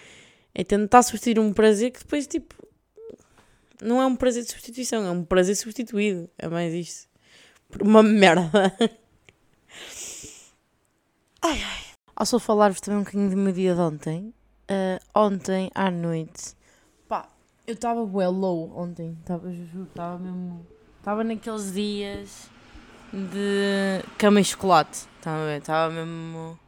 É 0.55 0.63
tentar 0.63 1.03
substituir 1.03 1.39
um 1.39 1.53
prazer 1.53 1.93
que 1.93 2.01
depois, 2.01 2.27
tipo, 2.27 2.55
não 3.81 4.03
é 4.03 4.07
um 4.07 4.17
prazer 4.17 4.45
de 4.45 4.51
substituição, 4.51 5.07
é 5.07 5.11
um 5.11 5.25
prazer 5.25 5.57
substituído. 5.57 6.29
É 6.37 6.47
mais 6.49 6.75
isto. 6.75 7.09
Por 7.71 7.83
uma 7.83 8.03
merda. 8.03 8.51
Ai, 11.43 11.59
ai. 11.63 11.90
Ao 12.21 12.27
só 12.27 12.39
falar-vos 12.39 12.83
também 12.83 13.01
um 13.01 13.03
bocadinho 13.03 13.31
do 13.31 13.37
meu 13.39 13.51
dia 13.51 13.75
de 13.75 13.81
ontem. 13.81 14.35
Uh, 14.71 15.01
ontem 15.19 15.71
à 15.75 15.91
noite. 15.91 16.55
Pá, 17.09 17.27
eu 17.67 17.73
estava 17.73 18.03
well 18.03 18.31
low 18.31 18.79
ontem. 18.79 19.17
Estava, 19.23 19.51
juro, 19.51 19.85
estava 19.85 20.19
mesmo. 20.19 20.67
Estava 20.99 21.25
naqueles 21.25 21.73
dias 21.73 22.51
de 23.11 24.05
cama 24.19 24.39
e 24.39 24.45
chocolate. 24.45 25.09
Estava 25.17 25.45
a 25.45 25.47
ver? 25.47 25.61
Estava 25.63 25.95
mesmo. 25.95 26.59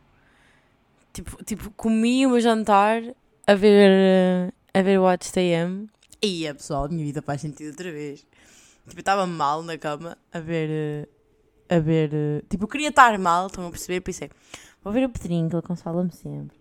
Tipo, 1.13 1.45
tipo, 1.45 1.71
comi 1.73 2.27
o 2.27 2.31
meu 2.31 2.41
jantar 2.41 3.03
a 3.47 3.55
ver, 3.55 4.55
a 4.73 4.81
ver 4.81 4.99
Watch 5.01 5.31
TM. 5.31 5.87
E 6.23 6.49
a 6.49 6.55
pessoal, 6.55 6.85
a 6.85 6.89
minha 6.89 7.05
vida 7.05 7.21
faz 7.21 7.43
sentido 7.43 7.73
outra 7.73 7.93
vez. 7.93 8.21
Tipo, 8.89 8.97
eu 8.97 9.01
estava 9.01 9.27
mal 9.27 9.63
na 9.63 9.77
cama 9.77 10.17
a 10.33 10.41
ver. 10.41 11.11
A 11.69 11.79
ver. 11.79 12.11
Tipo, 12.49 12.65
eu 12.65 12.69
queria 12.69 12.89
estar 12.89 13.19
mal, 13.19 13.49
estão 13.49 13.67
a 13.67 13.71
perceber? 13.71 14.01
Pensei, 14.01 14.31
vou 14.83 14.93
ver 14.93 15.05
o 15.05 15.09
Pedrinho, 15.09 15.49
que 15.49 15.55
ele 15.55 15.63
consola-me 15.63 16.13
sempre. 16.13 16.57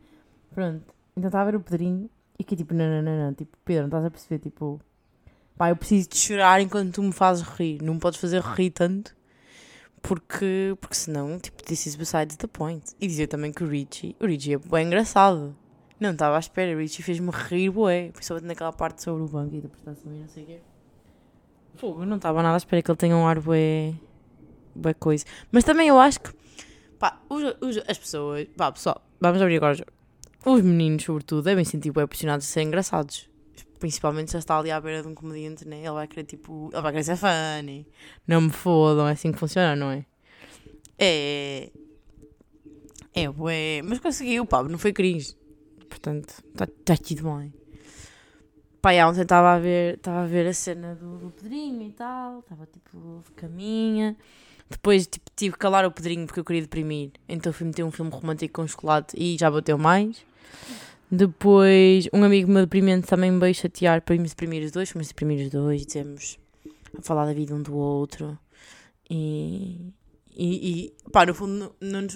Pronto, 0.53 0.83
então 1.15 1.27
estava 1.27 1.47
a 1.47 1.51
ver 1.51 1.57
o 1.57 1.61
Pedrinho 1.61 2.09
e 2.37 2.43
que 2.43 2.55
tipo, 2.55 2.73
não, 2.73 2.85
não, 2.89 3.01
não, 3.01 3.25
não. 3.25 3.33
Tipo, 3.33 3.55
Pedro, 3.63 3.83
não 3.83 3.87
estás 3.89 4.05
a 4.05 4.09
perceber? 4.09 4.39
Tipo, 4.39 4.81
pá, 5.55 5.69
eu 5.69 5.75
preciso 5.75 6.09
de 6.09 6.17
chorar 6.17 6.59
enquanto 6.59 6.95
tu 6.95 7.03
me 7.03 7.11
fazes 7.11 7.43
rir. 7.43 7.81
Não 7.81 7.93
me 7.93 7.99
podes 7.99 8.19
fazer 8.19 8.41
rir 8.41 8.71
tanto. 8.71 9.15
Porque, 10.01 10.75
porque 10.81 10.95
senão, 10.95 11.37
tipo, 11.39 11.63
this 11.63 11.85
is 11.85 11.95
besides 11.95 12.35
the 12.37 12.47
point. 12.47 12.83
E 12.99 13.05
dizer 13.07 13.27
também 13.27 13.51
que 13.51 13.63
o 13.63 13.67
Richie, 13.67 14.15
o 14.19 14.25
Richie 14.25 14.55
é 14.55 14.57
bem 14.57 14.87
engraçado. 14.87 15.55
Não 15.99 16.11
estava 16.11 16.35
à 16.35 16.39
espera, 16.39 16.75
o 16.75 16.79
Richie 16.79 17.03
fez-me 17.03 17.29
rir, 17.29 17.69
bué. 17.69 18.09
Principalmente 18.11 18.47
naquela 18.47 18.73
parte 18.73 19.03
sobre 19.03 19.21
o 19.21 19.27
banco 19.27 19.53
e 19.53 19.61
da 19.61 19.69
prestação 19.69 20.11
e 20.11 20.19
não 20.19 20.27
sei 20.27 20.43
o 20.43 20.45
quê. 20.47 20.59
Fogo, 21.75 22.05
não 22.05 22.17
estava 22.17 22.41
nada 22.41 22.55
à 22.55 22.57
espera 22.57 22.81
que 22.81 22.89
ele 22.89 22.97
tenha 22.97 23.15
um 23.15 23.27
ar 23.27 23.39
bué, 23.39 23.93
bué 24.75 24.95
coisa. 24.95 25.25
Mas 25.51 25.63
também 25.63 25.87
eu 25.87 25.99
acho 25.99 26.19
que, 26.19 26.31
pá, 27.01 27.19
os, 27.27 27.43
os, 27.59 27.77
as 27.87 27.97
pessoas, 27.97 28.47
pá, 28.55 28.71
pessoal, 28.71 29.03
vamos 29.19 29.41
abrir 29.41 29.57
agora 29.57 29.73
o 29.73 29.77
jogo. 29.77 29.91
Os 30.45 30.61
meninos, 30.61 31.03
sobretudo, 31.03 31.41
devem 31.41 31.65
sentir 31.65 31.91
bué 31.91 32.05
pressionados 32.05 32.45
a 32.45 32.49
ser 32.49 32.61
engraçados. 32.61 33.27
Principalmente 33.79 34.29
se 34.29 34.37
está 34.37 34.59
ali 34.59 34.69
à 34.69 34.79
beira 34.79 35.01
de 35.01 35.07
um 35.07 35.15
comediante, 35.15 35.67
né? 35.67 35.79
Ele 35.79 35.91
vai 35.91 36.07
querer, 36.07 36.25
tipo, 36.25 36.69
ele 36.71 36.81
vai 36.81 36.91
querer 36.91 37.03
ser 37.03 37.17
funny. 37.17 37.87
Não 38.27 38.41
me 38.41 38.51
fodam, 38.51 39.07
é 39.07 39.13
assim 39.13 39.31
que 39.31 39.39
funciona, 39.39 39.75
não 39.75 39.89
é? 39.89 40.05
É... 40.99 41.71
É, 43.15 43.27
bué... 43.27 43.81
Mas 43.83 43.97
conseguiu, 43.97 44.45
pá, 44.45 44.61
não 44.61 44.77
foi 44.77 44.93
cringe. 44.93 45.35
Portanto, 45.89 46.29
está 46.53 46.67
tá 46.85 46.95
tudo 46.95 47.23
bem. 47.35 47.51
Pá, 48.79 48.93
e 48.93 49.03
ontem 49.03 49.21
estava 49.21 49.55
a 49.55 49.59
ver, 49.59 49.95
estava 49.95 50.21
a 50.21 50.27
ver 50.27 50.47
a 50.47 50.53
cena 50.53 50.95
do, 50.95 51.17
do 51.17 51.31
Pedrinho 51.31 51.81
e 51.81 51.91
tal, 51.91 52.39
estava 52.39 52.67
tipo 52.67 53.23
de 53.25 53.31
caminha. 53.31 54.15
Depois 54.71 55.05
tipo, 55.05 55.29
tive 55.35 55.53
que 55.53 55.59
calar 55.59 55.85
o 55.85 55.91
Pedrinho 55.91 56.25
porque 56.25 56.39
eu 56.39 56.45
queria 56.45 56.61
deprimir. 56.61 57.11
Então 57.27 57.51
fui 57.51 57.67
meter 57.67 57.83
um 57.83 57.91
filme 57.91 58.09
romântico 58.09 58.61
com 58.61 58.67
chocolate 58.67 59.15
e 59.17 59.37
já 59.37 59.51
bateu 59.51 59.77
mais. 59.77 60.25
Depois 61.11 62.07
um 62.13 62.23
amigo 62.23 62.49
meu 62.49 62.61
deprimente 62.61 63.05
também 63.05 63.29
me 63.29 63.39
veio 63.39 63.53
chatear 63.53 64.01
para 64.01 64.15
irmos 64.15 64.31
deprimir 64.31 64.63
os 64.63 64.71
dois. 64.71 64.89
Fomos 64.89 65.09
deprimir 65.09 65.45
os 65.45 65.51
dois, 65.51 65.85
dizemos 65.85 66.39
a 66.97 67.01
falar 67.01 67.25
da 67.25 67.33
vida 67.33 67.53
um 67.53 67.61
do 67.61 67.75
outro. 67.75 68.39
E, 69.09 69.93
e, 70.33 70.85
e 70.85 71.09
pá, 71.11 71.25
no 71.25 71.33
fundo, 71.33 71.75
não 71.81 72.07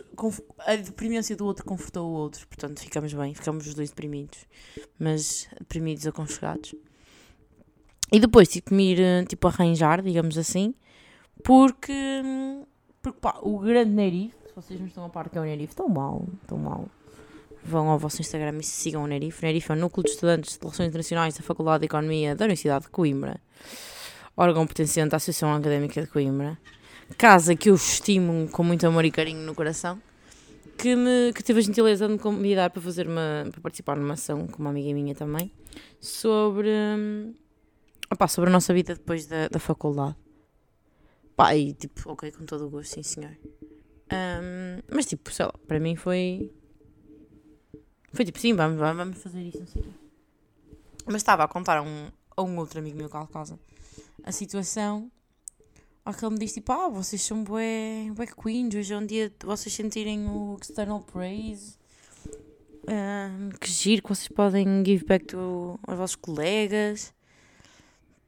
a 0.60 0.76
deprimência 0.78 1.36
do 1.36 1.46
outro 1.46 1.66
confortou 1.66 2.10
o 2.10 2.14
outro, 2.14 2.48
portanto 2.48 2.80
ficamos 2.80 3.14
bem, 3.14 3.34
ficamos 3.34 3.68
os 3.68 3.74
dois 3.74 3.90
deprimidos, 3.90 4.40
mas 4.98 5.50
deprimidos 5.60 6.08
aconchegados. 6.08 6.74
E 8.14 8.20
depois 8.20 8.48
tive 8.48 8.62
que 8.62 8.74
me 8.74 8.94
ir, 8.94 9.02
eh, 9.02 9.26
tipo, 9.26 9.46
arranjar, 9.46 10.02
digamos 10.02 10.38
assim, 10.38 10.74
porque, 11.44 12.24
porque 13.02 13.20
pá, 13.20 13.40
o 13.42 13.60
grande 13.60 13.92
Nerif, 13.92 14.36
se 14.48 14.56
vocês 14.56 14.80
não 14.80 14.88
estão 14.88 15.06
a 15.06 15.10
par 15.10 15.30
que 15.30 15.38
é 15.38 15.42
o 15.42 15.46
Nerif, 15.46 15.76
tão 15.76 15.90
mal, 15.90 16.26
tão 16.48 16.58
mal. 16.58 16.88
Vão 17.64 17.90
ao 17.90 17.98
vosso 17.98 18.22
Instagram 18.22 18.58
e 18.60 18.64
sigam 18.64 19.04
o 19.04 19.08
Nerif. 19.08 19.42
O 19.42 19.46
Nerif 19.46 19.72
é 19.72 19.76
o 19.76 19.78
Núcleo 19.78 20.04
de 20.04 20.12
Estudantes 20.12 20.54
de 20.54 20.60
Relações 20.60 20.88
Internacionais 20.88 21.36
da 21.36 21.42
Faculdade 21.42 21.80
de 21.80 21.86
Economia 21.86 22.36
da 22.36 22.46
Universidade 22.46 22.86
de 22.86 22.92
Coimbra, 22.92 23.42
órgão 24.38 24.66
pertencente 24.68 25.16
à 25.16 25.18
Associação 25.18 25.54
Académica 25.54 26.02
de 26.02 26.08
Coimbra 26.08 26.58
casa 27.18 27.56
que 27.56 27.70
eu 27.70 27.76
estimo 27.76 28.50
com 28.50 28.64
muito 28.64 28.86
amor 28.88 29.06
e 29.06 29.12
carinho 29.12 29.42
no 29.42 29.54
coração, 29.54 30.02
que, 30.78 30.96
me, 30.96 31.32
que 31.34 31.44
teve 31.44 31.60
a 31.60 31.62
gentileza 31.62 32.08
de 32.08 32.14
me 32.14 32.20
convidar 32.20 32.70
para 32.70 32.82
fazer 32.82 33.08
uma, 33.08 33.48
para 33.52 33.62
participar 33.62 33.96
numa 33.96 34.16
ação 34.16 34.48
com 34.48 34.60
uma 34.60 34.72
amiga 34.72 34.94
minha 34.94 35.14
também, 35.14 35.52
sobre, 36.00 36.70
opa, 38.12 38.28
sobre 38.28 38.50
a 38.50 38.54
nossa 38.54 38.74
vida 38.74 38.96
depois 38.96 39.28
da, 39.28 39.48
da 39.48 39.60
faculdade. 39.60 40.16
Pá, 41.36 41.56
e 41.56 41.74
tipo, 41.74 42.12
ok, 42.12 42.32
com 42.32 42.46
todo 42.46 42.66
o 42.66 42.70
gosto, 42.70 42.94
sim 42.94 43.04
senhor. 43.04 43.38
Um, 44.12 44.82
mas 44.90 45.06
tipo, 45.06 45.32
sei 45.32 45.46
lá, 45.46 45.54
para 45.68 45.80
mim 45.80 45.96
foi. 45.96 46.52
Foi 48.14 48.24
tipo, 48.24 48.40
sim, 48.40 48.54
vamos, 48.54 48.78
vamos 48.78 49.22
fazer 49.22 49.42
isso, 49.42 49.60
não 49.60 49.68
sei 49.68 49.82
o 49.82 49.86
quê. 49.86 49.92
Mas 51.06 51.18
estava 51.18 51.44
a 51.44 51.48
contar 51.48 51.78
a 51.78 51.82
um, 51.82 52.10
a 52.36 52.42
um 52.42 52.58
outro 52.58 52.80
amigo 52.80 52.98
meu 52.98 53.10
cá 53.10 53.26
casa 53.28 53.60
a 54.26 54.32
situação 54.32 55.12
Há 56.04 56.14
que 56.14 56.24
ele 56.24 56.34
me 56.34 56.40
diz 56.40 56.54
tipo, 56.54 56.72
ah, 56.72 56.88
vocês 56.88 57.20
são 57.20 57.44
bué, 57.44 58.12
bué 58.14 58.28
queens, 58.28 58.76
hoje 58.76 58.94
é 58.94 58.98
um 58.98 59.06
dia 59.08 59.28
de 59.28 59.44
vocês 59.44 59.74
sentirem 59.74 60.28
o 60.28 60.56
external 60.62 61.02
praise. 61.02 61.80
Um, 62.88 63.50
que 63.60 63.72
giro 63.72 64.04
que 64.04 64.10
vocês 64.10 64.28
podem 64.28 64.86
give 64.86 65.04
back 65.04 65.26
to, 65.26 65.80
aos 65.82 65.98
vossos 65.98 66.16
colegas. 66.16 67.12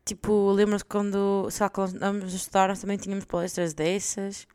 Tipo, 0.08 0.52
lembro-me 0.52 0.82
quando, 0.86 1.50
sei 1.52 1.66
lá, 1.66 1.70
quando 1.70 2.02
a 2.02 2.28
estudar, 2.28 2.70
nós 2.70 2.80
também 2.80 2.98
tínhamos 2.98 3.26
palestras 3.26 3.74
dessas. 3.74 4.48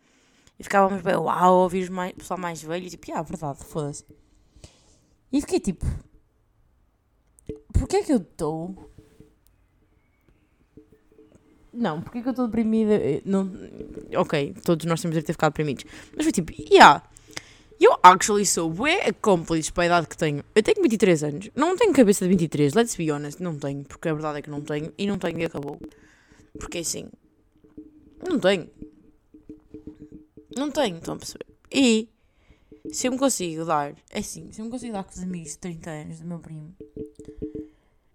E 0.59 0.63
ficávamos 0.63 1.03
bem, 1.03 1.15
uau, 1.15 1.57
ouvir 1.57 1.91
o 1.91 2.15
pessoal 2.15 2.41
mais 2.41 2.63
velho. 2.63 2.87
E 2.87 2.91
tipo, 2.91 3.13
ah, 3.13 3.21
verdade, 3.21 3.63
foda-se. 3.63 4.05
E 5.31 5.41
fiquei 5.43 5.61
tipo, 5.61 5.85
porquê 7.75 7.97
é 7.97 8.03
que 8.03 8.13
eu 8.13 8.17
estou 8.17 8.91
não, 11.73 12.03
porque 12.03 12.19
é 12.19 12.23
que 12.23 12.29
eu 12.29 12.33
estou 12.33 12.47
deprimida? 12.47 12.95
Eh, 12.95 13.23
não, 13.25 13.51
ok, 14.17 14.55
todos 14.65 14.85
nós 14.87 15.01
temos 15.01 15.17
de 15.17 15.23
ter 15.23 15.33
ficado 15.33 15.53
deprimidos. 15.53 15.85
Mas 16.15 16.25
foi 16.25 16.33
tipo, 16.33 16.53
yeah, 16.53 17.03
eu 17.81 17.99
actually 18.03 18.47
sou 18.47 18.71
bué 18.71 19.09
accomplished 19.09 19.73
para 19.73 19.85
a 19.85 19.87
idade 19.87 20.09
que 20.09 20.17
tenho. 20.17 20.45
Eu 20.55 20.63
tenho 20.63 20.83
23 20.83 21.25
anos. 21.25 21.51
Não 21.55 21.77
tenho 21.77 21.93
cabeça 21.93 22.25
de 22.25 22.31
23, 22.31 22.75
let's 22.75 22.97
be 22.97 23.11
honest. 23.11 23.43
Não 23.43 23.57
tenho, 23.59 23.85
porque 23.85 24.09
a 24.09 24.13
verdade 24.15 24.39
é 24.39 24.43
que 24.43 24.51
não 24.51 24.61
tenho. 24.61 24.93
E 24.97 25.07
não 25.07 25.19
tenho 25.19 25.39
e 25.39 25.45
acabou. 25.45 25.81
Porque 26.59 26.79
assim, 26.79 27.09
não 28.29 28.39
tenho. 28.39 28.69
Não 30.57 30.71
tenho, 30.71 30.97
estão 30.97 31.15
a 31.15 31.17
perceber? 31.17 31.47
E 31.71 32.09
se 32.91 33.07
eu 33.07 33.13
me 33.13 33.19
consigo 33.19 33.65
dar, 33.65 33.95
é 34.11 34.19
assim, 34.19 34.51
se 34.53 34.61
eu 34.61 34.67
me 34.67 34.71
consigo 34.71 34.93
dar 34.93 35.05
com 35.05 35.11
os 35.11 35.23
amigos 35.23 35.53
de 35.53 35.59
30 35.59 35.91
anos 35.91 36.21
do 36.21 36.27
meu 36.27 36.39
primo, 36.39 36.75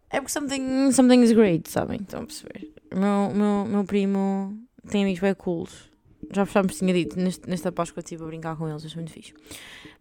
é 0.09 0.21
porque 0.21 0.31
something, 0.31 0.91
something 0.91 1.21
is 1.21 1.31
great, 1.31 1.69
sabem? 1.69 1.99
Estão 2.01 2.21
a 2.21 2.25
perceber? 2.25 2.71
Meu, 2.93 3.33
meu, 3.33 3.65
meu 3.65 3.83
primo 3.83 4.57
tem 4.89 5.03
amigos 5.03 5.19
bem 5.19 5.33
cools. 5.33 5.89
Já 6.31 6.43
vos 6.43 6.77
tinha 6.77 6.93
dito, 6.93 7.19
neste, 7.19 7.49
nesta 7.49 7.71
Páscoa 7.71 8.01
estive 8.01 8.23
a 8.23 8.27
brincar 8.27 8.57
com 8.57 8.67
eles, 8.67 8.85
acho 8.85 8.95
muito 8.95 9.11
fixe. 9.11 9.33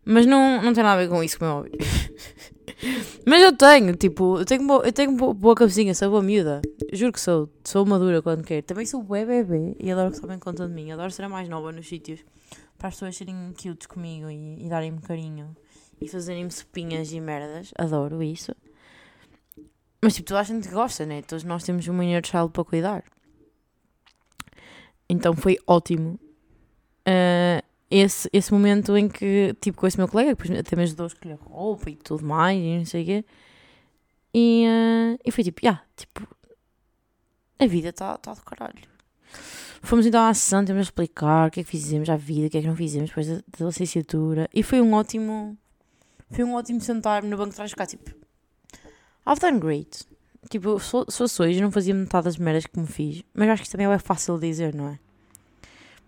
Mas 0.04 0.26
não, 0.26 0.62
não 0.62 0.72
tem 0.72 0.82
nada 0.82 1.00
a 1.00 1.04
ver 1.04 1.08
com 1.08 1.22
isso, 1.22 1.38
como 1.38 1.50
é 1.50 1.54
óbvio. 1.54 1.72
Mas 3.26 3.42
eu 3.42 3.56
tenho, 3.56 3.94
tipo, 3.96 4.38
eu 4.38 4.44
tenho, 4.44 4.66
boa, 4.66 4.84
eu 4.84 4.92
tenho 4.92 5.12
boa 5.34 5.54
cabecinha, 5.54 5.94
sou 5.94 6.10
boa 6.10 6.22
miúda. 6.22 6.62
Juro 6.92 7.12
que 7.12 7.20
sou, 7.20 7.48
sou 7.64 7.86
madura 7.86 8.22
quando 8.22 8.44
quero. 8.44 8.62
Também 8.62 8.86
sou 8.86 9.02
bué 9.02 9.24
bebê 9.24 9.76
e 9.78 9.90
adoro 9.90 10.10
que 10.10 10.18
sabem 10.18 10.38
conta 10.38 10.66
de 10.66 10.74
mim. 10.74 10.90
Adoro 10.90 11.10
ser 11.10 11.24
a 11.24 11.28
mais 11.28 11.48
nova 11.48 11.72
nos 11.72 11.88
sítios. 11.88 12.24
Para 12.76 12.88
as 12.88 12.94
pessoas 12.94 13.16
serem 13.16 13.52
cute 13.52 13.88
comigo 13.88 14.30
e, 14.30 14.64
e 14.64 14.68
darem-me 14.68 15.00
carinho 15.00 15.56
e 16.00 16.08
fazerem-me 16.08 16.50
sopinhas 16.50 17.12
e 17.12 17.20
merdas. 17.20 17.72
Adoro 17.76 18.22
isso. 18.22 18.54
Mas 20.02 20.14
tipo, 20.14 20.28
toda 20.28 20.40
a 20.40 20.44
gente 20.44 20.68
gosta, 20.68 21.06
né? 21.06 21.22
Todos 21.22 21.44
nós 21.44 21.64
temos 21.64 21.86
um 21.88 22.02
inner 22.02 22.24
child 22.24 22.50
para 22.52 22.64
cuidar. 22.64 23.04
Então 25.08 25.34
foi 25.34 25.58
ótimo. 25.66 26.18
Uh, 27.06 27.64
esse, 27.90 28.28
esse 28.32 28.52
momento 28.52 28.96
em 28.96 29.08
que, 29.08 29.54
tipo, 29.60 29.78
com 29.78 29.86
esse 29.86 29.96
meu 29.96 30.08
colega, 30.08 30.34
depois 30.34 30.50
até 30.58 30.74
me 30.74 30.82
ajudou 30.82 31.04
a 31.04 31.06
escolher 31.06 31.34
roupa 31.34 31.88
e 31.88 31.96
tudo 31.96 32.24
mais, 32.24 32.58
e 32.58 32.78
não 32.78 32.84
sei 32.84 33.02
o 33.02 33.06
quê. 33.06 33.24
E, 34.34 34.66
uh, 34.66 35.18
e 35.24 35.30
foi 35.30 35.44
tipo, 35.44 35.60
ah, 35.60 35.66
yeah, 35.66 35.84
tipo, 35.96 36.28
a 37.58 37.66
vida 37.66 37.90
está 37.90 38.18
tá 38.18 38.34
do 38.34 38.42
caralho. 38.42 38.74
Fomos 39.82 40.04
então 40.04 40.22
à 40.24 40.34
sessão, 40.34 40.64
temos 40.64 40.80
a 40.80 40.82
explicar 40.82 41.48
o 41.48 41.50
que 41.50 41.60
é 41.60 41.64
que 41.64 41.70
fizemos 41.70 42.08
à 42.10 42.16
vida, 42.16 42.48
o 42.48 42.50
que 42.50 42.58
é 42.58 42.60
que 42.60 42.66
não 42.66 42.76
fizemos 42.76 43.08
depois 43.08 43.28
da, 43.28 43.36
da 43.58 43.66
licenciatura. 43.66 44.48
E 44.52 44.62
foi 44.62 44.80
um 44.80 44.92
ótimo, 44.94 45.56
foi 46.30 46.44
um 46.44 46.54
ótimo 46.54 46.80
sentar-me 46.80 47.28
no 47.28 47.36
banco 47.36 47.50
de 47.50 47.56
trás 47.56 47.70
e 47.70 47.72
ficar 47.72 47.86
tipo, 47.86 48.10
I've 49.26 49.40
done 49.40 49.60
great. 49.60 50.04
Tipo, 50.48 50.78
se 50.78 50.90
fosse 50.90 51.42
hoje, 51.42 51.60
não 51.60 51.70
fazia 51.70 51.94
metade 51.94 52.24
das 52.24 52.36
merdas 52.36 52.66
que 52.66 52.78
me 52.78 52.86
fiz. 52.86 53.22
Mas 53.34 53.48
acho 53.48 53.62
que 53.64 53.70
também 53.70 53.86
é 53.86 53.98
fácil 53.98 54.38
dizer, 54.38 54.74
não 54.74 54.88
é? 54.88 54.98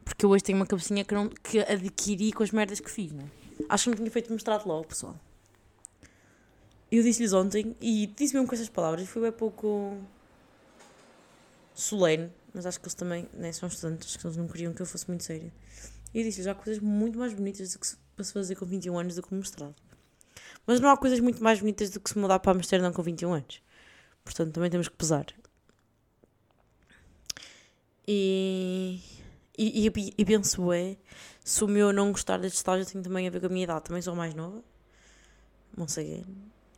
Porque 0.04 0.24
eu 0.24 0.30
hoje 0.30 0.44
tenho 0.44 0.58
uma 0.58 0.66
cabecinha 0.66 1.04
que, 1.04 1.14
não, 1.14 1.28
que 1.28 1.58
adquiri 1.60 2.32
com 2.32 2.42
as 2.42 2.50
merdas 2.50 2.80
que 2.80 2.90
fiz, 2.90 3.12
não 3.12 3.24
é? 3.24 3.28
Acho 3.68 3.84
que 3.84 3.90
não 3.90 3.96
tinha 3.96 4.10
feito 4.10 4.32
mostrado 4.32 4.66
logo, 4.68 4.86
pessoal. 4.86 5.18
Eu 6.90 7.02
disse-lhes 7.02 7.32
ontem 7.32 7.76
e 7.80 8.06
disse 8.06 8.32
mesmo 8.32 8.48
com 8.48 8.54
essas 8.54 8.68
palavras. 8.68 9.06
Foi 9.08 9.22
bem 9.22 9.32
pouco 9.32 9.98
solene, 11.74 12.30
mas 12.54 12.64
acho 12.64 12.80
que 12.80 12.86
eles 12.86 12.94
também 12.94 13.28
né, 13.34 13.52
são 13.52 13.68
estudantes, 13.68 14.16
que 14.16 14.26
eles 14.26 14.36
não 14.36 14.48
queriam 14.48 14.72
que 14.72 14.80
eu 14.80 14.86
fosse 14.86 15.06
muito 15.08 15.24
séria. 15.24 15.52
E 16.14 16.18
eu 16.20 16.24
disse-lhes: 16.24 16.46
há 16.46 16.54
coisas 16.54 16.82
muito 16.82 17.18
mais 17.18 17.34
bonitas 17.34 17.72
do 17.72 17.78
que 17.78 17.86
se, 17.86 17.96
para 18.16 18.24
se 18.24 18.32
fazer 18.32 18.54
com 18.54 18.64
21 18.64 18.98
anos 18.98 19.16
do 19.16 19.22
que 19.22 19.34
mostrado. 19.34 19.74
Mas 20.66 20.80
não 20.80 20.88
há 20.88 20.96
coisas 20.96 21.20
muito 21.20 21.42
mais 21.42 21.60
bonitas 21.60 21.90
do 21.90 22.00
que 22.00 22.08
se 22.08 22.18
mudar 22.18 22.38
para 22.38 22.52
Amsterdão 22.52 22.92
com 22.92 23.02
21 23.02 23.32
anos. 23.32 23.62
Portanto, 24.28 24.52
também 24.52 24.70
temos 24.70 24.88
que 24.88 24.94
pesar. 24.94 25.24
E, 28.06 29.00
e, 29.56 29.86
e, 29.86 30.14
e 30.18 30.24
penso, 30.26 30.70
é, 30.70 30.98
se 31.42 31.64
o 31.64 31.68
meu 31.68 31.94
não 31.94 32.12
gostar 32.12 32.38
deste 32.38 32.56
estágio 32.56 32.84
tem 32.84 33.00
também 33.00 33.26
a 33.26 33.30
ver 33.30 33.40
com 33.40 33.46
a 33.46 33.48
minha 33.48 33.64
idade. 33.64 33.84
Também 33.84 34.02
sou 34.02 34.14
mais 34.14 34.34
nova. 34.34 34.62
Não 35.74 35.88
sei. 35.88 36.26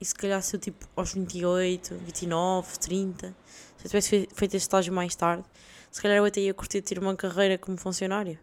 E 0.01 0.05
se 0.05 0.15
calhar 0.15 0.41
se 0.43 0.55
eu 0.55 0.61
tipo 0.61 0.87
aos 0.95 1.13
28, 1.13 1.97
29, 1.97 2.79
30, 2.79 3.35
se 3.77 3.85
eu 3.85 3.91
tivesse 3.91 4.29
feito 4.33 4.55
este 4.55 4.59
estágio 4.59 4.93
mais 4.93 5.17
tarde, 5.17 5.45
se 5.91 6.01
calhar 6.01 6.19
eu 6.19 6.25
até 6.25 6.41
ia 6.41 6.55
curtir 6.55 6.83
ter 6.83 7.01
uma 7.01 7.17
carreira 7.17 7.59
como 7.59 7.77
funcionária. 7.77 8.41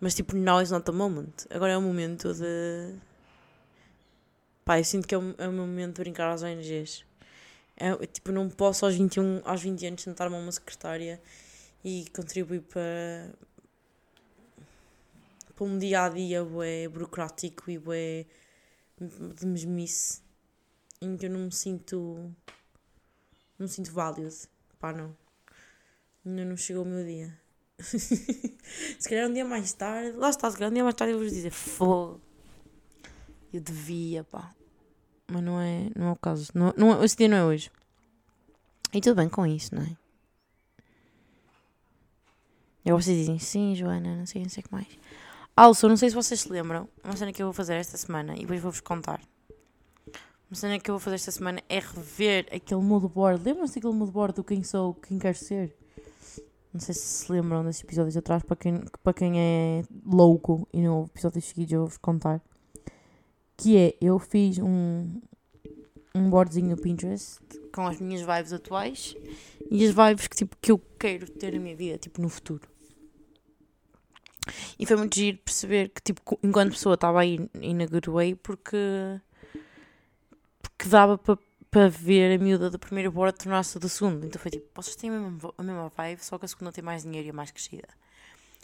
Mas 0.00 0.14
tipo, 0.16 0.34
now 0.34 0.60
is 0.60 0.72
not 0.72 0.84
the 0.84 0.90
moment. 0.90 1.46
Agora 1.50 1.72
é 1.72 1.76
o 1.78 1.82
momento 1.82 2.34
de. 2.34 2.96
Pá, 4.64 4.80
eu 4.80 4.84
sinto 4.84 5.06
que 5.06 5.14
é 5.14 5.18
o, 5.18 5.34
é 5.38 5.48
o 5.48 5.52
momento 5.52 5.94
de 5.94 6.00
brincar 6.02 6.28
às 6.32 6.42
ONGs. 6.42 7.04
É, 7.82 8.06
tipo, 8.06 8.30
não 8.30 8.48
posso 8.48 8.84
aos 8.84 8.94
21, 8.94 9.42
aos 9.44 9.60
20 9.60 9.86
anos 9.86 10.02
sentar-me 10.02 10.36
a 10.36 10.38
uma 10.38 10.52
secretária 10.52 11.20
e 11.82 12.04
contribuir 12.14 12.60
para, 12.60 13.34
para 15.56 15.64
um 15.64 15.76
dia 15.76 16.04
a 16.04 16.08
dia 16.08 16.44
bué, 16.44 16.86
burocrático 16.86 17.68
e 17.68 17.78
bué, 17.78 18.24
de 19.00 19.44
mesmice 19.44 20.22
em 21.00 21.16
que 21.16 21.26
eu 21.26 21.30
não 21.30 21.40
me 21.40 21.50
sinto 21.52 22.32
não 23.58 23.66
me 23.66 23.68
sinto 23.68 23.90
válido. 23.90 24.32
Pá, 24.78 24.92
não. 24.92 25.16
Ainda 26.24 26.44
não 26.44 26.56
chegou 26.56 26.84
o 26.84 26.86
meu 26.86 27.04
dia. 27.04 27.36
se 27.82 29.08
calhar 29.08 29.28
um 29.28 29.32
dia 29.32 29.44
mais 29.44 29.72
tarde, 29.72 30.16
lá 30.16 30.30
está, 30.30 30.48
se 30.48 30.56
calhar 30.56 30.70
um 30.70 30.74
dia 30.74 30.84
mais 30.84 30.94
tarde 30.94 31.14
eu 31.14 31.18
vou 31.18 31.26
dizer 31.26 31.50
fogo. 31.50 32.20
Eu 33.52 33.60
devia, 33.60 34.22
pá. 34.22 34.54
Mas 35.30 35.42
não 35.42 35.60
é, 35.60 35.90
não 35.96 36.08
é 36.08 36.12
o 36.12 36.16
caso. 36.16 36.50
Não, 36.54 36.74
não, 36.76 37.02
esse 37.04 37.16
dia 37.16 37.28
não 37.28 37.36
é 37.36 37.44
hoje. 37.44 37.70
E 38.92 39.00
tudo 39.00 39.16
bem 39.16 39.28
com 39.28 39.46
isso, 39.46 39.74
não 39.74 39.82
é? 39.82 39.96
Agora 42.84 43.02
vocês 43.02 43.16
dizem, 43.16 43.38
sim, 43.38 43.74
Joana, 43.74 44.16
não 44.16 44.26
sei, 44.26 44.42
não 44.42 44.48
sei 44.48 44.60
o 44.60 44.64
que 44.64 44.72
mais. 44.72 44.88
Also, 45.56 45.88
não 45.88 45.96
sei 45.96 46.08
se 46.08 46.14
vocês 46.14 46.40
se 46.40 46.50
lembram, 46.50 46.88
uma 47.04 47.16
cena 47.16 47.32
que 47.32 47.40
eu 47.42 47.46
vou 47.46 47.52
fazer 47.52 47.74
esta 47.74 47.96
semana 47.96 48.34
e 48.34 48.40
depois 48.40 48.60
vou-vos 48.60 48.80
contar. 48.80 49.20
Uma 50.50 50.56
cena 50.56 50.78
que 50.78 50.90
eu 50.90 50.94
vou 50.94 51.00
fazer 51.00 51.16
esta 51.16 51.30
semana 51.30 51.62
é 51.68 51.78
rever 51.78 52.46
aquele 52.52 52.82
moodboard. 52.82 53.42
Lembram-se 53.42 53.76
daquele 53.76 53.94
moodboard 53.94 54.34
do 54.34 54.44
Quem 54.44 54.62
Sou, 54.64 54.94
Quem 54.94 55.18
Quer 55.18 55.36
Ser? 55.36 55.74
Não 56.72 56.80
sei 56.80 56.94
se 56.94 57.00
se 57.00 57.32
lembram 57.32 57.64
desses 57.64 57.84
episódios 57.84 58.16
atrás, 58.16 58.42
para 58.42 58.56
quem, 58.56 58.82
para 59.02 59.12
quem 59.12 59.38
é 59.38 59.82
louco 60.04 60.66
e 60.72 60.80
não 60.80 60.98
ouve 60.98 61.10
episódios 61.10 61.44
seguidos, 61.44 61.72
eu 61.72 61.80
vou-vos 61.80 61.98
contar. 61.98 62.40
Que 63.62 63.76
é, 63.76 63.94
eu 64.00 64.18
fiz 64.18 64.58
um, 64.58 65.20
um 66.14 66.28
boardzinho 66.28 66.70
no 66.70 66.76
Pinterest 66.76 67.38
com 67.72 67.86
as 67.86 68.00
minhas 68.00 68.20
vibes 68.20 68.52
atuais 68.52 69.14
e 69.70 69.84
as 69.84 69.94
vibes 69.94 70.26
que, 70.26 70.36
tipo, 70.36 70.56
que 70.60 70.72
eu 70.72 70.78
quero 70.98 71.30
ter 71.30 71.52
na 71.52 71.60
minha 71.60 71.76
vida, 71.76 71.96
tipo, 71.96 72.20
no 72.20 72.28
futuro. 72.28 72.68
E 74.78 74.84
foi 74.84 74.96
muito 74.96 75.14
giro 75.14 75.38
perceber 75.38 75.90
que, 75.90 76.02
tipo, 76.02 76.38
enquanto 76.42 76.72
pessoa 76.72 76.94
estava 76.94 77.20
aí 77.20 77.38
in 77.60 77.82
a 77.82 77.86
good 77.86 78.10
way, 78.10 78.34
porque, 78.34 78.76
porque 80.60 80.88
dava 80.88 81.16
para 81.16 81.38
para 81.72 81.88
ver 81.88 82.38
a 82.38 82.38
miúda 82.38 82.68
do 82.68 82.78
primeiro 82.78 83.10
board 83.10 83.38
tornar-se 83.38 83.78
do 83.78 83.88
segundo. 83.88 84.26
Então 84.26 84.38
foi 84.38 84.50
tipo, 84.50 84.68
vocês 84.74 84.94
têm 84.94 85.08
a 85.08 85.18
mesma, 85.18 85.54
a 85.56 85.62
mesma 85.62 85.88
vibe, 85.96 86.22
só 86.22 86.38
que 86.38 86.44
a 86.44 86.48
segunda 86.48 86.70
tem 86.70 86.84
mais 86.84 87.02
dinheiro 87.02 87.28
e 87.28 87.30
é 87.30 87.32
mais 87.32 87.50
crescida. 87.50 87.88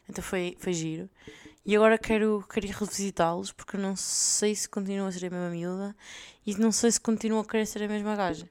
Então 0.09 0.23
foi, 0.23 0.57
foi 0.59 0.73
giro. 0.73 1.09
E 1.65 1.77
agora 1.77 1.99
quero, 1.99 2.45
quero 2.49 2.67
revisitá-los 2.67 3.53
porque 3.53 3.77
não 3.77 3.95
sei 3.95 4.55
se 4.55 4.69
continua 4.69 5.09
a 5.09 5.13
ser 5.13 5.27
a 5.27 5.31
mesma 5.31 5.51
miúda 5.51 5.97
e 6.47 6.55
não 6.57 6.73
sei 6.73 6.91
se 6.91 7.01
continua 7.01 7.43
a 7.43 7.45
querer 7.45 7.67
ser 7.67 7.83
a 7.83 7.89
mesma 7.89 8.17
gaja. 8.17 8.49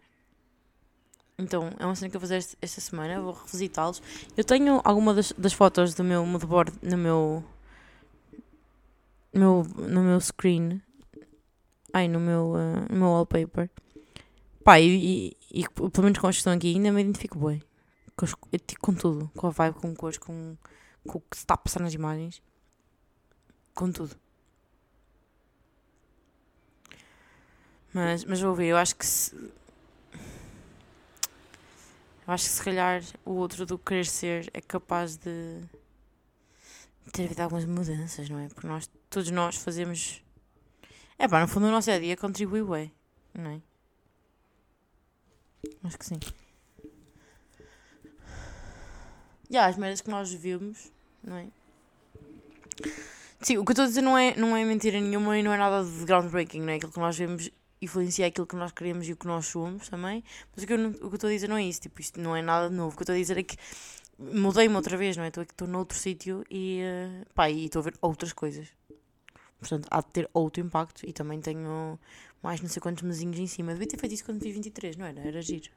Então, 1.40 1.72
é 1.78 1.86
uma 1.86 1.96
cena 1.96 2.10
que 2.10 2.16
eu 2.16 2.20
vou 2.20 2.28
fazer 2.28 2.58
esta, 2.62 2.82
semana, 2.82 3.22
vou 3.22 3.34
revisitá-los. 3.34 4.02
Eu 4.36 4.44
tenho 4.44 4.82
alguma 4.84 5.14
das, 5.14 5.32
das 5.34 5.54
fotos 5.54 5.94
do 5.94 6.04
meu 6.04 6.26
moodboard 6.26 6.74
no 6.82 6.98
meu, 6.98 7.44
meu, 9.32 9.64
no 9.78 10.02
meu 10.02 10.20
screen. 10.20 10.82
Ai, 11.94 12.08
no 12.08 12.20
meu, 12.20 12.54
uh, 12.54 12.92
no 12.92 13.00
meu 13.00 13.08
wallpaper. 13.10 13.70
Pá, 14.64 14.80
e, 14.80 15.36
e, 15.52 15.62
e, 15.62 15.70
pelo 15.70 16.04
menos 16.04 16.18
com 16.18 16.28
a 16.28 16.32
questão 16.32 16.54
aqui 16.54 16.74
ainda 16.74 16.92
me 16.92 17.02
identifico 17.02 17.38
bem. 17.38 17.62
Com, 18.16 18.26
com 18.82 18.94
tudo. 18.96 19.32
Com 19.36 19.48
a 19.48 19.50
vibe, 19.52 19.76
com 19.76 19.96
cores, 19.96 20.18
com, 20.18 20.58
com 21.08 21.18
o 21.18 21.22
que 21.22 21.38
se 21.38 21.44
está 21.44 21.56
a 21.56 21.58
passar 21.58 21.82
nas 21.82 21.94
imagens. 21.94 22.42
Com 23.74 23.92
tudo. 23.92 24.16
Mas, 27.94 28.26
mas 28.26 28.42
vou 28.42 28.54
ver, 28.54 28.68
eu 28.68 28.78
acho 28.78 28.96
que 28.96 29.06
se. 29.06 29.36
Eu 29.36 29.52
acho 32.34 32.44
que 32.44 32.52
se 32.52 32.64
calhar 32.64 33.02
o 33.26 33.32
outro 33.32 33.66
do 33.66 33.80
querer 33.80 34.06
ser 34.06 34.50
é 34.54 34.62
capaz 34.62 35.18
de 35.18 35.64
ter 37.12 37.26
havido 37.26 37.42
algumas 37.42 37.66
mudanças, 37.66 38.30
não 38.30 38.40
é? 38.40 38.48
Porque 38.50 38.68
nós, 38.68 38.90
todos 39.10 39.32
nós 39.32 39.56
fazemos. 39.56 40.22
É 41.18 41.28
pá, 41.28 41.40
no 41.40 41.48
fundo 41.48 41.68
o 41.68 41.72
nosso 41.72 41.90
dia 42.00 42.18
contribui 42.18 42.64
bem, 42.64 42.94
não 43.34 43.52
é? 43.52 43.62
Acho 45.84 45.98
que 45.98 46.06
sim. 46.06 46.20
E 49.50 49.54
yeah, 49.54 49.70
as 49.70 49.78
merdas 49.78 50.02
que 50.02 50.10
nós 50.10 50.32
vimos, 50.32 50.92
não 51.28 51.38
é? 51.38 51.48
Sim, 53.42 53.58
o 53.58 53.66
que 53.66 53.70
eu 53.70 53.74
estou 53.74 53.86
a 53.86 53.88
dizer 53.88 54.02
não 54.02 54.18
é, 54.18 54.36
não 54.36 54.56
é 54.58 54.66
mentira 54.66 55.00
nenhuma 55.00 55.38
e 55.38 55.44
não 55.44 55.54
é 55.54 55.58
nada 55.58 55.84
de 55.84 56.06
groundbreaking, 56.06 56.62
não 56.62 56.70
é? 56.70 56.76
Aquilo 56.78 56.92
que 56.92 57.00
nós 57.00 57.18
vemos 57.18 57.52
influencia 57.80 58.26
aquilo 58.26 58.48
que 58.48 58.56
nós 58.56 58.72
queremos 58.72 59.08
e 59.08 59.14
o 59.14 59.18
que 59.18 59.28
nós 59.28 59.46
somos 59.46 59.88
também. 59.90 60.24
Mas 60.56 60.64
o 60.64 60.68
que 60.68 60.74
eu, 60.74 60.90
o 60.90 61.10
que 61.10 61.16
estou 61.16 61.30
a 61.30 61.34
dizer 61.34 61.48
não 61.48 61.58
é 61.58 61.64
isso, 61.64 61.82
tipo, 61.82 62.02
isto 62.02 62.20
não 62.20 62.36
é 62.36 62.42
nada 62.42 62.70
de 62.70 62.76
novo. 62.76 62.94
O 62.94 62.98
que 62.98 63.02
eu 63.02 63.04
estou 63.04 63.16
a 63.16 63.18
dizer 63.18 63.38
é 63.38 63.44
que 63.44 63.56
mudei-me 64.18 64.76
outra 64.76 64.98
vez, 64.98 65.16
não 65.16 65.24
é? 65.24 65.28
Estou 65.28 65.44
aqui, 65.44 65.54
estou 65.54 65.68
noutro 65.68 65.98
sítio 65.98 66.44
e, 66.50 66.82
uh, 66.82 67.34
pá, 67.34 67.50
e 67.50 67.66
estou 67.66 67.82
a 67.82 67.84
ver 67.84 67.94
outras 68.02 68.34
coisas. 68.34 68.68
Portanto, 69.60 69.88
há 69.92 70.02
de 70.02 70.08
ter 70.08 70.30
outro 70.34 70.64
impacto 70.64 71.08
e 71.08 71.14
também 71.14 71.40
tenho 71.40 72.00
mais 72.42 72.62
não 72.62 72.70
sei 72.70 72.82
quantos 72.82 73.04
mesinhos 73.04 73.38
em 73.38 73.48
cima. 73.48 73.74
Devia 73.74 73.88
ter 73.88 73.98
feito 73.98 74.14
isso 74.14 74.26
quando 74.26 74.42
fiz 74.42 74.54
23, 74.54 74.96
não 74.96 75.06
era? 75.06 75.20
Era 75.20 75.42
giro. 75.42 75.70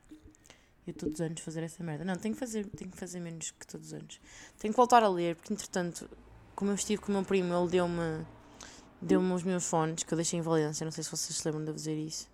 Eu 0.87 0.95
todos 0.95 1.15
os 1.15 1.21
anos 1.21 1.41
fazer 1.41 1.63
essa 1.63 1.83
merda. 1.85 2.05
Não, 2.05 2.17
tenho 2.17 2.35
que 2.35 2.41
fazer, 2.41 2.67
tenho 2.67 2.91
que 2.91 2.97
fazer 2.97 3.21
menos 3.21 3.51
que 3.51 3.67
todos 3.67 3.89
os 3.89 3.93
anos. 3.93 4.21
Tenho 4.59 4.73
que 4.73 4.77
voltar 4.77 5.03
a 5.03 5.09
ler, 5.09 5.37
porque 5.37 5.53
entretanto, 5.53 6.09
como 6.55 6.71
eu 6.71 6.75
estive 6.75 7.03
com 7.03 7.13
o 7.13 7.15
meu 7.15 7.25
primo, 7.25 7.55
ele 7.55 7.69
deu-me 7.69 8.25
deu-me 9.01 9.33
os 9.33 9.43
meus 9.43 9.65
fones 9.65 10.03
que 10.03 10.13
eu 10.13 10.17
deixei 10.17 10.39
em 10.39 10.43
Valência. 10.43 10.85
Não 10.85 10.91
sei 10.91 11.05
se 11.05 11.11
vocês 11.11 11.37
se 11.37 11.47
lembram 11.47 11.65
de 11.65 11.73
dizer 11.73 11.97
isso. 11.97 12.29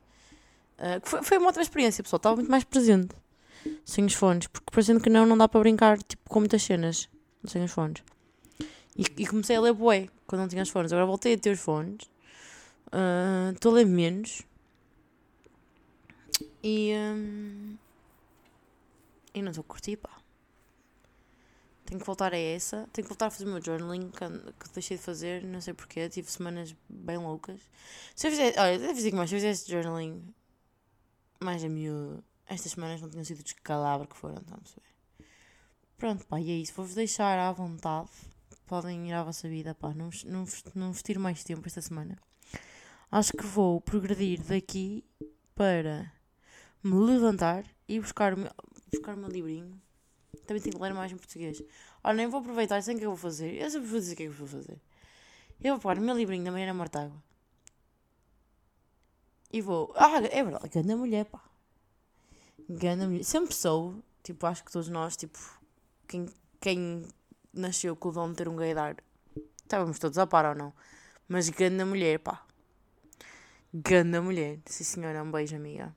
Uh, 0.79 1.01
foi, 1.03 1.23
foi 1.23 1.39
uma 1.39 1.47
outra 1.47 1.63
experiência, 1.63 2.03
pessoal. 2.03 2.19
Estava 2.19 2.37
muito 2.37 2.51
mais 2.51 2.65
presente 2.65 3.15
sem 3.85 4.05
os 4.05 4.15
fones, 4.15 4.47
porque 4.47 4.71
parecendo 4.71 5.01
que 5.01 5.11
não, 5.11 5.27
não 5.27 5.37
dá 5.37 5.49
para 5.49 5.61
brincar 5.61 5.99
tipo, 6.03 6.29
com 6.29 6.41
muitas 6.41 6.63
cenas 6.63 7.09
sem 7.45 7.65
os 7.65 7.73
fones. 7.73 8.03
E, 8.97 9.05
e 9.19 9.27
comecei 9.27 9.57
a 9.57 9.61
ler 9.61 9.73
bué 9.73 10.09
quando 10.27 10.43
não 10.43 10.49
tinha 10.49 10.63
os 10.63 10.71
fones. 10.71 10.93
Agora 10.93 11.07
voltei 11.07 11.35
a 11.35 11.39
ter 11.39 11.51
os 11.51 11.61
fones 11.61 12.09
ah, 12.93 13.51
estou 13.55 13.73
uh, 13.73 13.75
a 13.75 13.79
ler 13.79 13.87
menos. 13.87 14.43
E. 16.63 16.93
Um, 16.95 17.77
e 19.37 19.43
não 19.43 19.51
estou 19.51 19.63
a 19.63 19.65
curtir, 19.65 19.97
pá. 19.97 20.11
Tenho 21.85 22.01
que 22.01 22.07
voltar 22.07 22.33
a 22.33 22.39
essa. 22.39 22.89
Tenho 22.93 23.07
que 23.07 23.09
voltar 23.09 23.27
a 23.27 23.31
fazer 23.31 23.45
o 23.45 23.49
meu 23.53 23.63
journaling 23.63 24.11
que, 24.11 24.69
deixei 24.73 24.97
de 24.97 25.03
fazer, 25.03 25.45
não 25.45 25.61
sei 25.61 25.73
porquê. 25.73 26.09
Tive 26.09 26.29
semanas 26.31 26.75
bem 26.89 27.17
loucas. 27.17 27.61
Se 28.15 28.27
eu 28.27 28.33
fizesse. 28.33 28.59
Olha, 28.59 28.79
devo 28.79 28.95
dizer 28.95 29.11
que 29.11 29.17
mais. 29.17 29.31
Se 29.31 29.37
eu 29.37 29.41
fizesse 29.41 29.71
journaling 29.71 30.35
mais 31.41 31.63
a 31.63 31.69
miúdo, 31.69 32.25
estas 32.47 32.73
semanas 32.73 33.01
não 33.01 33.09
tinham 33.09 33.25
sido 33.25 33.45
descalabro 33.45 34.09
que 34.09 34.17
foram, 34.17 34.39
estão 34.39 34.57
a 34.57 34.61
perceber? 34.61 34.87
Pronto, 35.97 36.27
pá, 36.27 36.41
e 36.41 36.51
é 36.51 36.55
isso. 36.55 36.73
Vou-vos 36.75 36.95
deixar 36.97 37.39
à 37.39 37.53
vontade. 37.53 38.11
Podem 38.67 39.09
ir 39.09 39.13
à 39.13 39.23
vossa 39.23 39.49
vida, 39.49 39.75
pá. 39.75 39.95
Não, 39.95 40.11
não, 40.25 40.45
não 40.75 40.93
vos 40.93 41.03
tiro 41.03 41.21
mais 41.21 41.45
tempo 41.45 41.63
esta 41.67 41.81
semana 41.81 42.19
acho 43.11 43.33
que 43.33 43.45
vou 43.45 43.81
progredir 43.81 44.43
daqui 44.43 45.05
para 45.55 46.13
me 46.83 46.95
levantar 46.95 47.65
e 47.89 48.01
buscar 48.01 48.35
o 48.35 48.39
meu, 48.39 48.51
buscar 48.97 49.15
o 49.15 49.19
meu 49.19 49.29
livrinho. 49.29 49.81
Também 50.47 50.63
tenho 50.63 50.77
que 50.77 50.83
ler 50.83 50.95
mais 50.95 51.13
em 51.13 51.17
português. 51.17 51.63
Olha, 52.03 52.17
nem 52.17 52.27
vou 52.27 52.41
aproveitar, 52.41 52.83
sei 52.83 52.95
o 52.95 52.99
que 52.99 53.05
eu 53.05 53.11
vou 53.11 53.17
fazer. 53.19 53.55
Eu 53.55 53.71
sempre 53.71 53.89
vou 53.89 53.99
dizer 53.99 54.15
o 54.15 54.17
que 54.17 54.23
é 54.25 54.27
que 54.27 54.33
vou 54.33 54.47
fazer. 54.47 54.81
Eu 55.61 55.75
vou 55.75 55.81
pegar 55.81 56.01
o 56.01 56.05
meu 56.05 56.17
livrinho 56.17 56.45
da 56.45 56.51
Mariana 56.51 56.75
Mortágua. 56.75 57.17
E 59.53 59.61
vou. 59.61 59.93
Ah, 59.97 60.19
é 60.19 60.43
verdade, 60.43 60.69
grande 60.69 60.95
mulher, 60.95 61.25
pá. 61.25 61.41
Ganda 62.69 63.07
mulher. 63.07 63.25
Sempre 63.25 63.55
sou, 63.55 64.03
tipo, 64.23 64.47
acho 64.47 64.65
que 64.65 64.73
todos 64.73 64.89
nós, 64.89 65.17
tipo, 65.17 65.39
quem, 66.07 66.27
quem 66.61 67.07
nasceu 67.53 67.97
com 67.97 68.09
o 68.09 68.13
dom 68.13 68.31
de 68.31 68.37
ter 68.37 68.49
um 68.49 68.57
gaydar, 68.57 68.97
estávamos 69.63 69.99
todos 69.99 70.19
a 70.19 70.27
par 70.27 70.47
ou 70.47 70.55
não. 70.55 70.73
Mas 71.29 71.49
ganda 71.49 71.87
mulher, 71.87 72.19
pá. 72.19 72.45
Ganda 73.73 74.21
mulher. 74.21 74.59
Sim 74.67 74.85
senhora, 74.85 75.23
um 75.23 75.31
beijo, 75.31 75.57
amiga. 75.57 75.95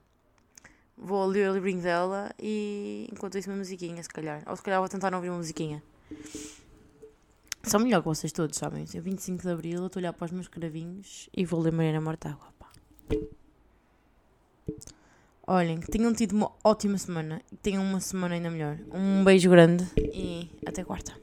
Vou 1.01 1.25
ler 1.25 1.49
o 1.49 1.53
livrinho 1.53 1.81
dela 1.81 2.29
e 2.38 3.07
enquanto 3.12 3.38
isso 3.38 3.49
uma 3.49 3.57
musiquinha, 3.57 4.03
se 4.03 4.09
calhar. 4.09 4.43
Ou 4.45 4.55
se 4.55 4.62
calhar 4.62 4.79
vou 4.81 4.89
tentar 4.89 5.13
ouvir 5.15 5.29
uma 5.29 5.38
musiquinha. 5.38 5.81
Sou 7.63 7.79
melhor 7.79 8.01
que 8.01 8.07
vocês 8.07 8.33
todos, 8.33 8.57
sabem? 8.57 8.85
É 8.93 8.99
25 8.99 9.41
de 9.41 9.49
Abril, 9.49 9.85
estou 9.85 9.99
a 9.99 10.01
olhar 10.01 10.13
para 10.13 10.25
os 10.25 10.31
meus 10.31 10.47
cravinhos 10.47 11.29
e 11.35 11.45
vou 11.45 11.62
ler 11.62 11.71
Mariana 11.71 12.01
Mortágua, 12.01 12.47
pá. 12.59 12.67
Olhem, 15.47 15.79
que 15.79 15.89
tenham 15.89 16.13
tido 16.13 16.33
uma 16.33 16.51
ótima 16.63 16.97
semana 16.97 17.41
e 17.51 17.55
tenham 17.55 17.83
uma 17.83 17.99
semana 17.99 18.35
ainda 18.35 18.49
melhor. 18.51 18.77
Um 18.93 19.23
beijo 19.23 19.49
grande 19.49 19.88
e 19.97 20.49
até 20.65 20.83
quarta. 20.83 21.13